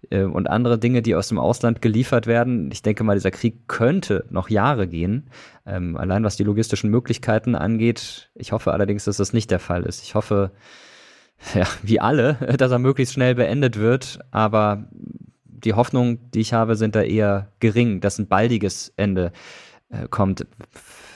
[0.10, 2.70] äh, und andere Dinge, die aus dem Ausland geliefert werden.
[2.74, 5.30] Ich denke mal, dieser Krieg könnte noch Jahre gehen,
[5.66, 8.30] ähm, allein was die logistischen Möglichkeiten angeht.
[8.36, 10.04] Ich hoffe allerdings, dass das nicht der Fall ist.
[10.04, 10.52] Ich hoffe,
[11.56, 14.90] ja, wie alle, dass er möglichst schnell beendet wird, aber
[15.46, 19.32] die Hoffnung, die ich habe, sind da eher gering, dass ein baldiges Ende
[19.90, 20.46] äh, kommt,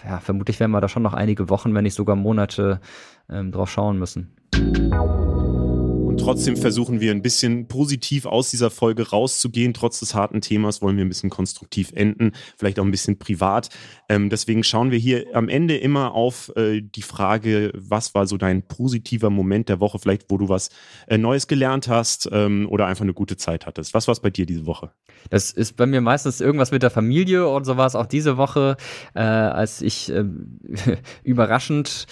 [0.06, 2.80] ja, vermutlich werden wir da schon noch einige Wochen, wenn nicht sogar Monate
[3.30, 4.36] ähm, drauf schauen müssen.
[6.12, 9.74] Und trotzdem versuchen wir ein bisschen positiv aus dieser Folge rauszugehen.
[9.74, 13.70] Trotz des harten Themas wollen wir ein bisschen konstruktiv enden, vielleicht auch ein bisschen privat.
[14.10, 18.36] Ähm, deswegen schauen wir hier am Ende immer auf äh, die Frage, was war so
[18.36, 20.70] dein positiver Moment der Woche, vielleicht wo du was
[21.08, 23.94] äh, Neues gelernt hast ähm, oder einfach eine gute Zeit hattest.
[23.94, 24.92] Was war es bei dir diese Woche?
[25.30, 28.36] Das ist bei mir meistens irgendwas mit der Familie und so war es auch diese
[28.36, 28.76] Woche,
[29.14, 30.60] äh, als ich ähm,
[31.24, 32.06] überraschend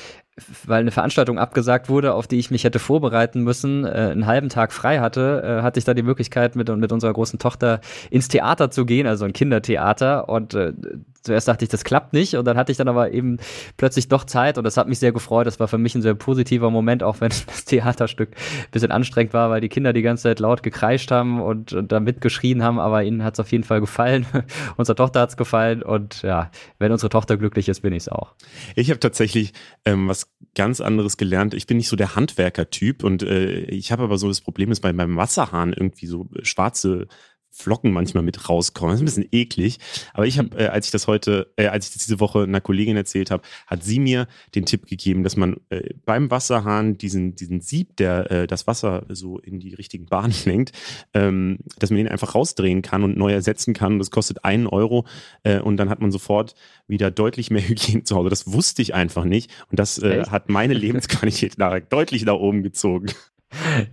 [0.65, 4.49] weil eine Veranstaltung abgesagt wurde, auf die ich mich hätte vorbereiten müssen, äh, einen halben
[4.49, 8.27] Tag frei hatte, äh, hatte ich da die Möglichkeit, mit, mit unserer großen Tochter ins
[8.27, 10.29] Theater zu gehen, also ein Kindertheater.
[10.29, 10.73] Und äh,
[11.21, 12.35] zuerst dachte ich, das klappt nicht.
[12.35, 13.37] Und dann hatte ich dann aber eben
[13.77, 15.47] plötzlich doch Zeit und das hat mich sehr gefreut.
[15.47, 19.33] Das war für mich ein sehr positiver Moment, auch wenn das Theaterstück ein bisschen anstrengend
[19.33, 22.79] war, weil die Kinder die ganze Zeit laut gekreischt haben und, und da mitgeschrien haben.
[22.79, 24.25] Aber ihnen hat es auf jeden Fall gefallen.
[24.77, 25.83] Unserer Tochter hat es gefallen.
[25.83, 28.33] Und ja, wenn unsere Tochter glücklich ist, bin ich es auch.
[28.75, 29.53] Ich habe tatsächlich
[29.85, 31.53] ähm, was ganz anderes gelernt.
[31.53, 34.81] Ich bin nicht so der Handwerker-Typ und äh, ich habe aber so das Problem ist
[34.81, 37.07] bei meinem Wasserhahn irgendwie so schwarze
[37.51, 38.91] Flocken manchmal mit rauskommen.
[38.91, 39.79] Das ist ein bisschen eklig.
[40.13, 42.61] Aber ich habe, äh, als ich das heute, äh, als ich das diese Woche einer
[42.61, 47.35] Kollegin erzählt habe, hat sie mir den Tipp gegeben, dass man äh, beim Wasserhahn diesen,
[47.35, 50.71] diesen Sieb, der äh, das Wasser so in die richtigen Bahnen lenkt,
[51.13, 53.99] ähm, dass man den einfach rausdrehen kann und neu ersetzen kann.
[53.99, 55.05] Das kostet einen Euro
[55.43, 56.55] äh, und dann hat man sofort
[56.87, 58.29] wieder deutlich mehr Hygiene zu Hause.
[58.29, 61.55] Das wusste ich einfach nicht und das äh, hat meine Lebensqualität
[61.89, 63.07] deutlich nach oben gezogen.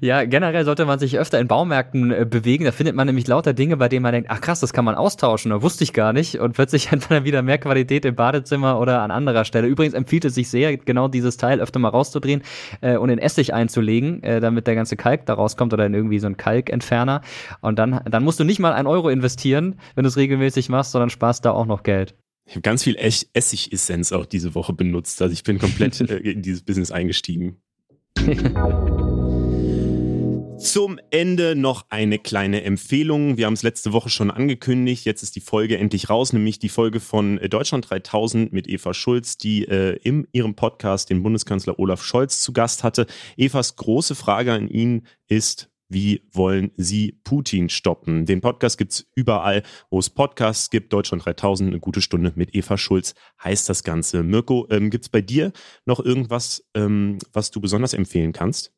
[0.00, 2.64] Ja, generell sollte man sich öfter in Baumärkten äh, bewegen.
[2.64, 4.94] Da findet man nämlich lauter Dinge, bei denen man denkt, ach krass, das kann man
[4.94, 5.50] austauschen.
[5.50, 6.38] Da wusste ich gar nicht.
[6.38, 9.66] Und plötzlich hat man dann wieder mehr Qualität im Badezimmer oder an anderer Stelle.
[9.66, 12.42] Übrigens empfiehlt es sich sehr, genau dieses Teil öfter mal rauszudrehen
[12.82, 16.18] äh, und in Essig einzulegen, äh, damit der ganze Kalk da rauskommt oder in irgendwie
[16.18, 17.22] so einen Kalkentferner.
[17.60, 20.92] Und dann, dann musst du nicht mal ein Euro investieren, wenn du es regelmäßig machst,
[20.92, 22.14] sondern sparst da auch noch Geld.
[22.44, 25.20] Ich habe ganz viel Essigessenz auch diese Woche benutzt.
[25.22, 27.56] Also ich bin komplett äh, in dieses Business eingestiegen.
[30.58, 33.36] Zum Ende noch eine kleine Empfehlung.
[33.36, 35.04] Wir haben es letzte Woche schon angekündigt.
[35.04, 38.94] Jetzt ist die Folge endlich raus, nämlich die Folge von äh, Deutschland 3000 mit Eva
[38.94, 43.06] Schulz, die äh, in ihrem Podcast den Bundeskanzler Olaf Scholz zu Gast hatte.
[43.36, 48.26] Evas große Frage an ihn ist, wie wollen Sie Putin stoppen?
[48.26, 50.92] Den Podcast gibt es überall, wo es Podcasts gibt.
[50.92, 54.22] Deutschland 3000, eine gute Stunde mit Eva Schulz heißt das Ganze.
[54.22, 55.52] Mirko, ähm, gibt es bei dir
[55.84, 58.75] noch irgendwas, ähm, was du besonders empfehlen kannst?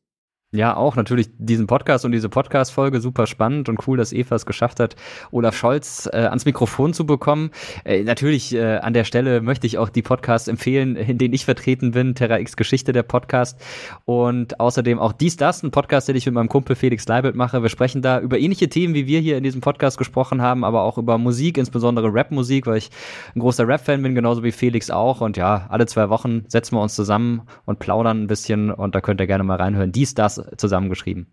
[0.51, 4.47] Ja, auch natürlich diesen Podcast und diese Podcast-Folge super spannend und cool, dass Eva es
[4.47, 4.95] geschafft hat,
[5.29, 7.51] Olaf Scholz äh, ans Mikrofon zu bekommen.
[7.85, 11.45] Äh, natürlich äh, an der Stelle möchte ich auch die Podcasts empfehlen, in denen ich
[11.45, 13.59] vertreten bin, Terra X Geschichte der Podcast
[14.05, 17.61] und außerdem auch dies, das, ein Podcast, den ich mit meinem Kumpel Felix Leibelt mache.
[17.61, 20.81] Wir sprechen da über ähnliche Themen, wie wir hier in diesem Podcast gesprochen haben, aber
[20.81, 22.89] auch über Musik, insbesondere Rap-Musik, weil ich
[23.35, 25.21] ein großer Rap-Fan bin, genauso wie Felix auch.
[25.21, 29.01] Und ja, alle zwei Wochen setzen wir uns zusammen und plaudern ein bisschen und da
[29.01, 29.91] könnt ihr gerne mal reinhören.
[29.91, 31.27] Dies, das zusammengeschrieben.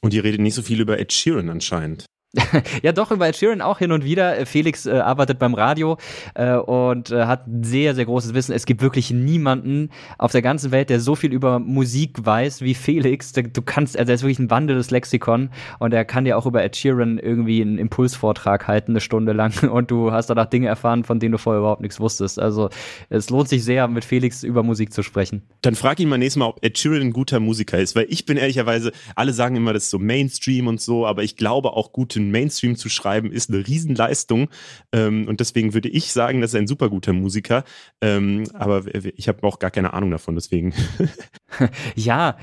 [0.00, 2.06] Und ihr redet nicht so viel über Ed Sheeran anscheinend.
[2.82, 4.46] ja, doch, über Ed Sheeran auch hin und wieder.
[4.46, 5.96] Felix äh, arbeitet beim Radio
[6.34, 8.52] äh, und äh, hat sehr, sehr großes Wissen.
[8.52, 12.74] Es gibt wirklich niemanden auf der ganzen Welt, der so viel über Musik weiß wie
[12.74, 13.32] Felix.
[13.32, 15.50] Du kannst, also er ist wirklich ein wandelndes Lexikon
[15.80, 19.68] und er kann dir auch über Ed Sheeran irgendwie einen Impulsvortrag halten, eine Stunde lang
[19.68, 22.38] und du hast danach Dinge erfahren, von denen du vorher überhaupt nichts wusstest.
[22.38, 22.70] Also
[23.08, 25.42] es lohnt sich sehr, mit Felix über Musik zu sprechen.
[25.62, 28.24] Dann frag ihn mal nächstes Mal, ob Ed Sheeran ein guter Musiker ist, weil ich
[28.24, 31.92] bin ehrlicherweise, alle sagen immer, das ist so Mainstream und so, aber ich glaube auch
[31.92, 34.48] gute den Mainstream zu schreiben, ist eine Riesenleistung.
[34.92, 37.64] Ähm, und deswegen würde ich sagen, das ist ein super guter Musiker.
[38.00, 40.74] Ähm, aber ich habe auch gar keine Ahnung davon, deswegen.
[41.94, 42.36] ja,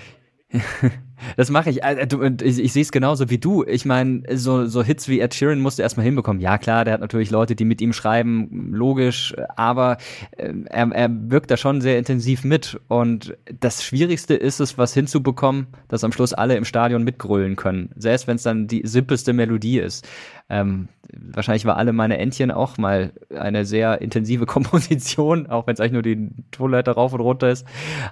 [1.36, 1.84] das mache ich.
[1.84, 2.08] Äh,
[2.44, 3.64] ich, sehe es genauso wie du.
[3.64, 6.42] Ich meine, so, so Hits wie Ed Sheeran musst du erstmal hinbekommen.
[6.42, 9.98] Ja, klar, der hat natürlich Leute, die mit ihm schreiben, logisch, aber
[10.38, 12.80] äh, er, er wirkt da schon sehr intensiv mit.
[12.88, 17.90] Und das Schwierigste ist es, was hinzubekommen, dass am Schluss alle im Stadion mitgrölen können.
[17.96, 20.08] Selbst wenn es dann die simpelste Melodie ist.
[20.50, 25.80] Ähm, wahrscheinlich war alle meine Entchen auch mal eine sehr intensive Komposition, auch wenn es
[25.80, 27.66] eigentlich nur die Tonleiter rauf und runter ist.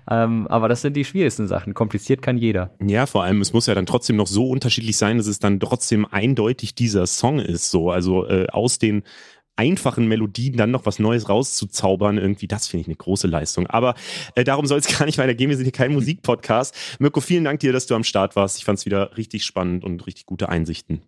[0.09, 1.73] Ähm, aber das sind die schwierigsten Sachen.
[1.73, 2.71] Kompliziert kann jeder.
[2.81, 5.59] Ja, vor allem, es muss ja dann trotzdem noch so unterschiedlich sein, dass es dann
[5.59, 7.69] trotzdem eindeutig dieser Song ist.
[7.69, 9.03] So, also äh, aus den
[9.55, 13.67] einfachen Melodien dann noch was Neues rauszuzaubern, irgendwie, das finde ich eine große Leistung.
[13.67, 13.95] Aber
[14.35, 15.49] äh, darum soll es gar nicht weitergehen.
[15.49, 16.75] Wir sind hier kein Musikpodcast.
[16.99, 18.57] Mirko, vielen Dank dir, dass du am Start warst.
[18.57, 21.01] Ich fand es wieder richtig spannend und richtig gute Einsichten.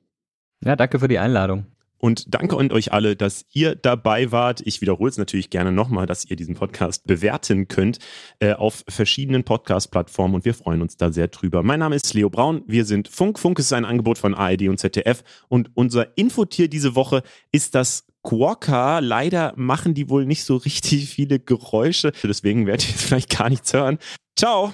[0.64, 1.66] Ja, danke für die Einladung.
[1.98, 4.62] Und danke an euch alle, dass ihr dabei wart.
[4.66, 8.00] Ich wiederhole es natürlich gerne nochmal, dass ihr diesen Podcast bewerten könnt
[8.40, 11.64] äh, auf verschiedenen Podcast-Plattformen und wir freuen uns da sehr drüber.
[11.64, 12.64] Mein Name ist Leo Braun.
[12.68, 13.40] Wir sind Funk.
[13.40, 18.06] Funk ist ein Angebot von ARD und ZDF und unser Infotier diese Woche ist das
[18.24, 19.00] Quokka.
[19.00, 22.12] Leider machen die wohl nicht so richtig viele Geräusche.
[22.24, 23.98] Deswegen werdet ihr vielleicht gar nichts hören.
[24.36, 24.74] Ciao!